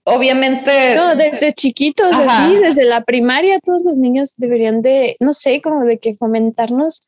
obviamente. 0.03 0.95
No, 0.95 1.15
desde 1.15 1.53
chiquitos, 1.53 2.13
así, 2.13 2.57
desde 2.57 2.83
la 2.83 3.01
primaria, 3.01 3.59
todos 3.59 3.83
los 3.83 3.97
niños 3.97 4.33
deberían 4.37 4.81
de, 4.81 5.15
no 5.19 5.33
sé, 5.33 5.61
como 5.61 5.85
de 5.85 5.97
que 5.99 6.15
fomentarnos 6.15 7.01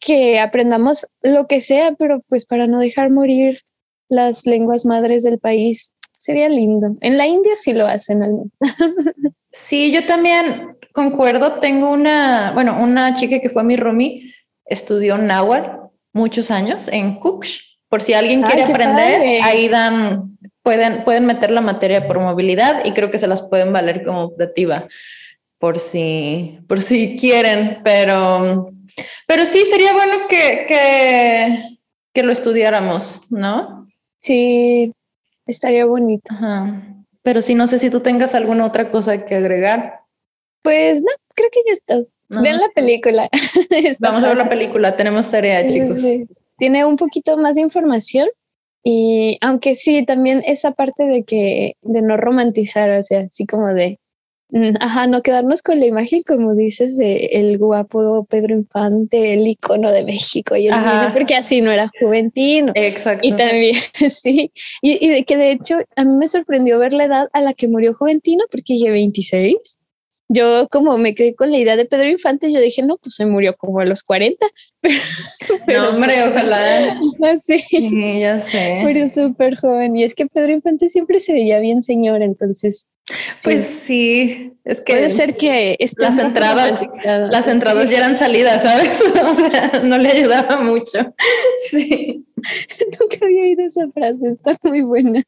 que 0.00 0.40
aprendamos 0.40 1.06
lo 1.22 1.46
que 1.46 1.60
sea, 1.60 1.92
pero 1.98 2.22
pues 2.28 2.46
para 2.46 2.66
no 2.66 2.78
dejar 2.78 3.10
morir 3.10 3.60
las 4.08 4.46
lenguas 4.46 4.84
madres 4.84 5.22
del 5.22 5.38
país. 5.38 5.92
Sería 6.18 6.48
lindo. 6.48 6.96
En 7.00 7.16
la 7.16 7.26
India 7.26 7.52
sí 7.56 7.72
lo 7.72 7.86
hacen 7.86 8.22
al 8.22 8.32
menos. 8.32 8.52
Sí, 9.52 9.90
yo 9.90 10.06
también 10.06 10.76
concuerdo. 10.92 11.54
Tengo 11.54 11.90
una, 11.90 12.52
bueno, 12.54 12.80
una 12.80 13.14
chica 13.14 13.40
que 13.40 13.50
fue 13.50 13.62
a 13.62 13.64
mi 13.64 13.76
roomie, 13.76 14.32
estudió 14.64 15.18
náhuatl 15.18 15.90
muchos 16.12 16.52
años 16.52 16.86
en 16.86 17.18
Cooks. 17.18 17.78
Por 17.88 18.00
si 18.00 18.14
alguien 18.14 18.42
quiere 18.42 18.62
aprender, 18.62 19.42
ahí 19.42 19.68
dan, 19.68 20.38
pueden, 20.62 21.02
pueden 21.02 21.26
meter 21.26 21.50
la 21.50 21.60
materia 21.60 22.06
por 22.06 22.20
movilidad 22.20 22.84
y 22.84 22.92
creo 22.92 23.10
que 23.10 23.18
se 23.18 23.26
las 23.26 23.42
pueden 23.42 23.72
valer 23.72 24.04
como 24.04 24.22
optativa 24.22 24.86
por 25.58 25.78
si, 25.78 26.58
por 26.68 26.80
si 26.80 27.16
quieren, 27.16 27.80
pero 27.84 28.72
pero 29.26 29.46
sí, 29.46 29.64
sería 29.64 29.92
bueno 29.92 30.26
que, 30.28 30.66
que, 32.12 32.22
lo 32.22 32.32
estudiáramos, 32.32 33.22
¿no? 33.30 33.88
Sí, 34.18 34.92
estaría 35.46 35.86
bonito. 35.86 36.34
Pero 37.22 37.42
sí, 37.42 37.54
no 37.54 37.66
sé 37.66 37.78
si 37.78 37.90
tú 37.90 38.00
tengas 38.00 38.34
alguna 38.34 38.66
otra 38.66 38.90
cosa 38.90 39.24
que 39.24 39.34
agregar. 39.34 40.00
Pues 40.62 41.02
no, 41.02 41.10
creo 41.34 41.48
que 41.52 41.60
ya 41.66 41.72
estás. 41.72 42.12
Vean 42.28 42.60
la 42.60 42.68
película. 42.74 43.28
Vamos 44.00 44.24
a 44.24 44.28
ver 44.28 44.36
la 44.36 44.48
película, 44.48 44.96
tenemos 44.96 45.30
tarea, 45.30 45.66
chicos. 45.66 46.02
Tiene 46.58 46.84
un 46.84 46.96
poquito 46.96 47.38
más 47.38 47.56
de 47.56 47.62
información 47.62 48.28
y 48.82 49.38
aunque 49.40 49.74
sí, 49.74 50.04
también 50.04 50.42
esa 50.46 50.72
parte 50.72 51.04
de 51.04 51.24
que, 51.24 51.76
de 51.82 52.02
no 52.02 52.16
romantizar, 52.16 52.90
o 52.90 53.02
sea, 53.02 53.20
así 53.20 53.46
como 53.46 53.68
de, 53.68 53.98
ajá, 54.80 55.06
no 55.06 55.22
quedarnos 55.22 55.62
con 55.62 55.80
la 55.80 55.86
imagen, 55.86 56.22
como 56.22 56.54
dices, 56.54 56.96
de 56.96 57.26
el 57.32 57.58
guapo 57.58 58.24
Pedro 58.24 58.54
Infante, 58.54 59.34
el 59.34 59.46
icono 59.46 59.90
de 59.92 60.04
México, 60.04 60.56
y 60.56 60.68
el 60.68 60.74
porque 61.12 61.36
así 61.36 61.60
no 61.60 61.70
era 61.70 61.90
juventino. 62.00 62.72
Exacto. 62.74 63.26
Y 63.26 63.32
también, 63.32 63.76
sí, 64.10 64.52
y, 64.82 65.04
y, 65.06 65.08
de 65.08 65.24
que 65.24 65.36
de 65.36 65.52
hecho 65.52 65.76
a 65.96 66.04
mí 66.04 66.16
me 66.16 66.26
sorprendió 66.26 66.78
ver 66.78 66.92
la 66.92 67.04
edad 67.04 67.28
a 67.32 67.40
la 67.40 67.52
que 67.52 67.68
murió 67.68 67.94
Juventino, 67.94 68.44
porque 68.50 68.76
llegué 68.76 68.92
26 68.92 69.79
yo 70.32 70.68
como 70.70 70.96
me 70.96 71.14
quedé 71.16 71.34
con 71.34 71.50
la 71.50 71.58
idea 71.58 71.76
de 71.76 71.86
Pedro 71.86 72.08
Infante, 72.08 72.52
yo 72.52 72.60
dije, 72.60 72.82
no, 72.82 72.98
pues 72.98 73.16
se 73.16 73.26
murió 73.26 73.56
como 73.56 73.80
a 73.80 73.84
los 73.84 74.04
40. 74.04 74.46
Pero, 75.66 75.82
no, 75.82 75.88
hombre, 75.90 76.22
ojalá. 76.28 77.00
Sí, 77.40 77.58
sí, 77.58 78.20
ya 78.20 78.38
sé. 78.38 78.76
Murió 78.76 79.08
súper 79.08 79.56
joven. 79.56 79.96
Y 79.96 80.04
es 80.04 80.14
que 80.14 80.26
Pedro 80.26 80.52
Infante 80.52 80.88
siempre 80.88 81.18
se 81.18 81.32
veía 81.32 81.58
bien 81.58 81.82
señor, 81.82 82.22
entonces. 82.22 82.86
Pues 83.42 83.64
sí, 83.64 84.52
es 84.64 84.80
que. 84.80 84.92
Puede 84.92 85.10
ser 85.10 85.36
que 85.36 85.76
las 85.96 86.18
entradas, 86.18 86.80
las 87.04 87.48
entradas 87.48 87.90
ya 87.90 87.98
eran 87.98 88.16
salidas, 88.16 88.62
¿sabes? 88.62 89.02
o 89.24 89.34
sea, 89.34 89.80
no 89.82 89.98
le 89.98 90.10
ayudaba 90.12 90.60
mucho. 90.60 91.12
Sí. 91.70 92.24
Nunca 93.00 93.26
había 93.26 93.42
oído 93.42 93.64
esa 93.66 93.88
frase, 93.90 94.28
está 94.30 94.56
muy 94.62 94.82
buena. 94.82 95.24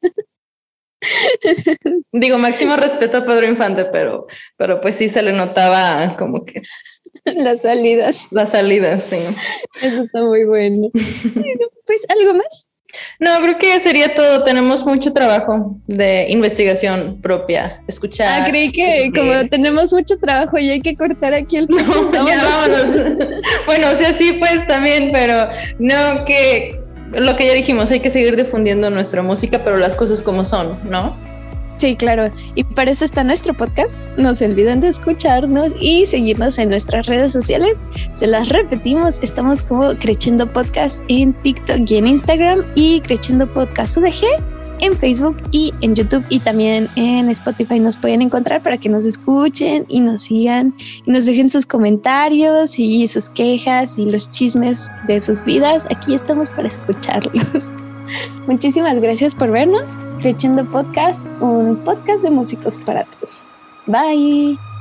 Digo, 2.12 2.38
máximo 2.38 2.76
respeto 2.76 3.18
a 3.18 3.24
Pedro 3.24 3.46
Infante, 3.46 3.84
pero, 3.86 4.26
pero 4.57 4.80
pues 4.80 4.96
sí 4.96 5.09
se 5.09 5.22
le 5.22 5.32
notaba 5.32 6.16
como 6.16 6.44
que... 6.44 6.62
Las 7.24 7.62
salidas. 7.62 8.26
Las 8.30 8.50
salidas, 8.50 9.03
sí. 9.05 9.18
Eso 9.80 10.03
está 10.03 10.22
muy 10.22 10.44
bueno. 10.44 10.90
Pues, 11.86 12.07
¿algo 12.09 12.34
más? 12.34 12.68
No, 13.18 13.40
creo 13.40 13.59
que 13.59 13.80
sería 13.80 14.14
todo. 14.14 14.44
Tenemos 14.44 14.84
mucho 14.84 15.12
trabajo 15.12 15.80
de 15.86 16.26
investigación 16.28 17.20
propia. 17.20 17.82
Escuchar. 17.86 18.42
Ah, 18.42 18.46
creí 18.48 18.70
que 18.70 19.11
como 19.14 19.48
tenemos 19.48 19.92
mucho 19.92 20.18
trabajo 20.18 20.59
y 20.59 20.70
hay 20.70 20.80
que 20.80 20.94
cortar 20.94 21.34
aquí 21.34 21.57
el. 21.57 21.68
No, 21.68 22.26
ya 22.26 22.44
vámonos. 22.44 22.96
bueno, 23.66 23.90
o 23.90 23.96
sea, 23.96 24.12
sí, 24.12 24.34
pues 24.34 24.66
también, 24.66 25.11
pero 25.12 25.48
no 25.78 26.24
que 26.24 26.82
lo 27.14 27.36
que 27.36 27.46
ya 27.46 27.52
dijimos, 27.52 27.90
hay 27.90 28.00
que 28.00 28.10
seguir 28.10 28.36
difundiendo 28.36 28.90
nuestra 28.90 29.22
música, 29.22 29.60
pero 29.64 29.76
las 29.76 29.94
cosas 29.94 30.22
como 30.22 30.44
son, 30.44 30.76
¿no? 30.88 31.14
Sí, 31.76 31.96
claro. 31.96 32.30
Y 32.54 32.62
para 32.62 32.92
eso 32.92 33.04
está 33.04 33.24
nuestro 33.24 33.54
podcast. 33.54 34.06
No 34.16 34.34
se 34.34 34.46
olviden 34.46 34.80
de 34.80 34.88
escucharnos 34.88 35.74
y 35.80 36.06
seguirnos 36.06 36.58
en 36.58 36.68
nuestras 36.68 37.06
redes 37.06 37.32
sociales. 37.32 37.82
Se 38.12 38.26
las 38.26 38.50
repetimos, 38.50 39.18
estamos 39.20 39.62
como 39.62 39.94
Creciendo 39.98 40.46
Podcast 40.46 41.02
en 41.08 41.32
TikTok 41.42 41.90
y 41.90 41.96
en 41.96 42.06
Instagram 42.06 42.64
y 42.76 43.00
Creciendo 43.00 43.52
Podcast 43.52 43.96
UDG 43.96 44.61
en 44.83 44.97
Facebook 44.97 45.37
y 45.53 45.72
en 45.80 45.95
YouTube 45.95 46.24
y 46.28 46.41
también 46.41 46.89
en 46.97 47.30
Spotify 47.30 47.78
nos 47.78 47.97
pueden 47.97 48.20
encontrar 48.20 48.62
para 48.62 48.76
que 48.76 48.89
nos 48.89 49.05
escuchen 49.05 49.87
y 49.89 50.01
nos 50.01 50.24
sigan 50.24 50.74
y 51.07 51.11
nos 51.11 51.24
dejen 51.24 51.49
sus 51.49 51.64
comentarios 51.64 52.78
y 52.78 53.07
sus 53.07 53.30
quejas 53.30 53.97
y 53.99 54.07
los 54.07 54.28
chismes 54.30 54.91
de 55.07 55.20
sus 55.20 55.43
vidas. 55.45 55.87
Aquí 55.91 56.14
estamos 56.14 56.51
para 56.51 56.68
escucharlos. 56.68 57.72
Muchísimas 58.49 59.01
gracias 59.01 59.35
por 59.35 59.51
vernos. 59.51 59.97
Creciendo 60.20 60.64
Podcast, 60.64 61.24
un 61.41 61.76
podcast 61.85 62.22
de 62.22 62.30
músicos 62.30 62.76
para 62.78 63.05
todos. 63.05 63.55
Bye. 63.87 64.72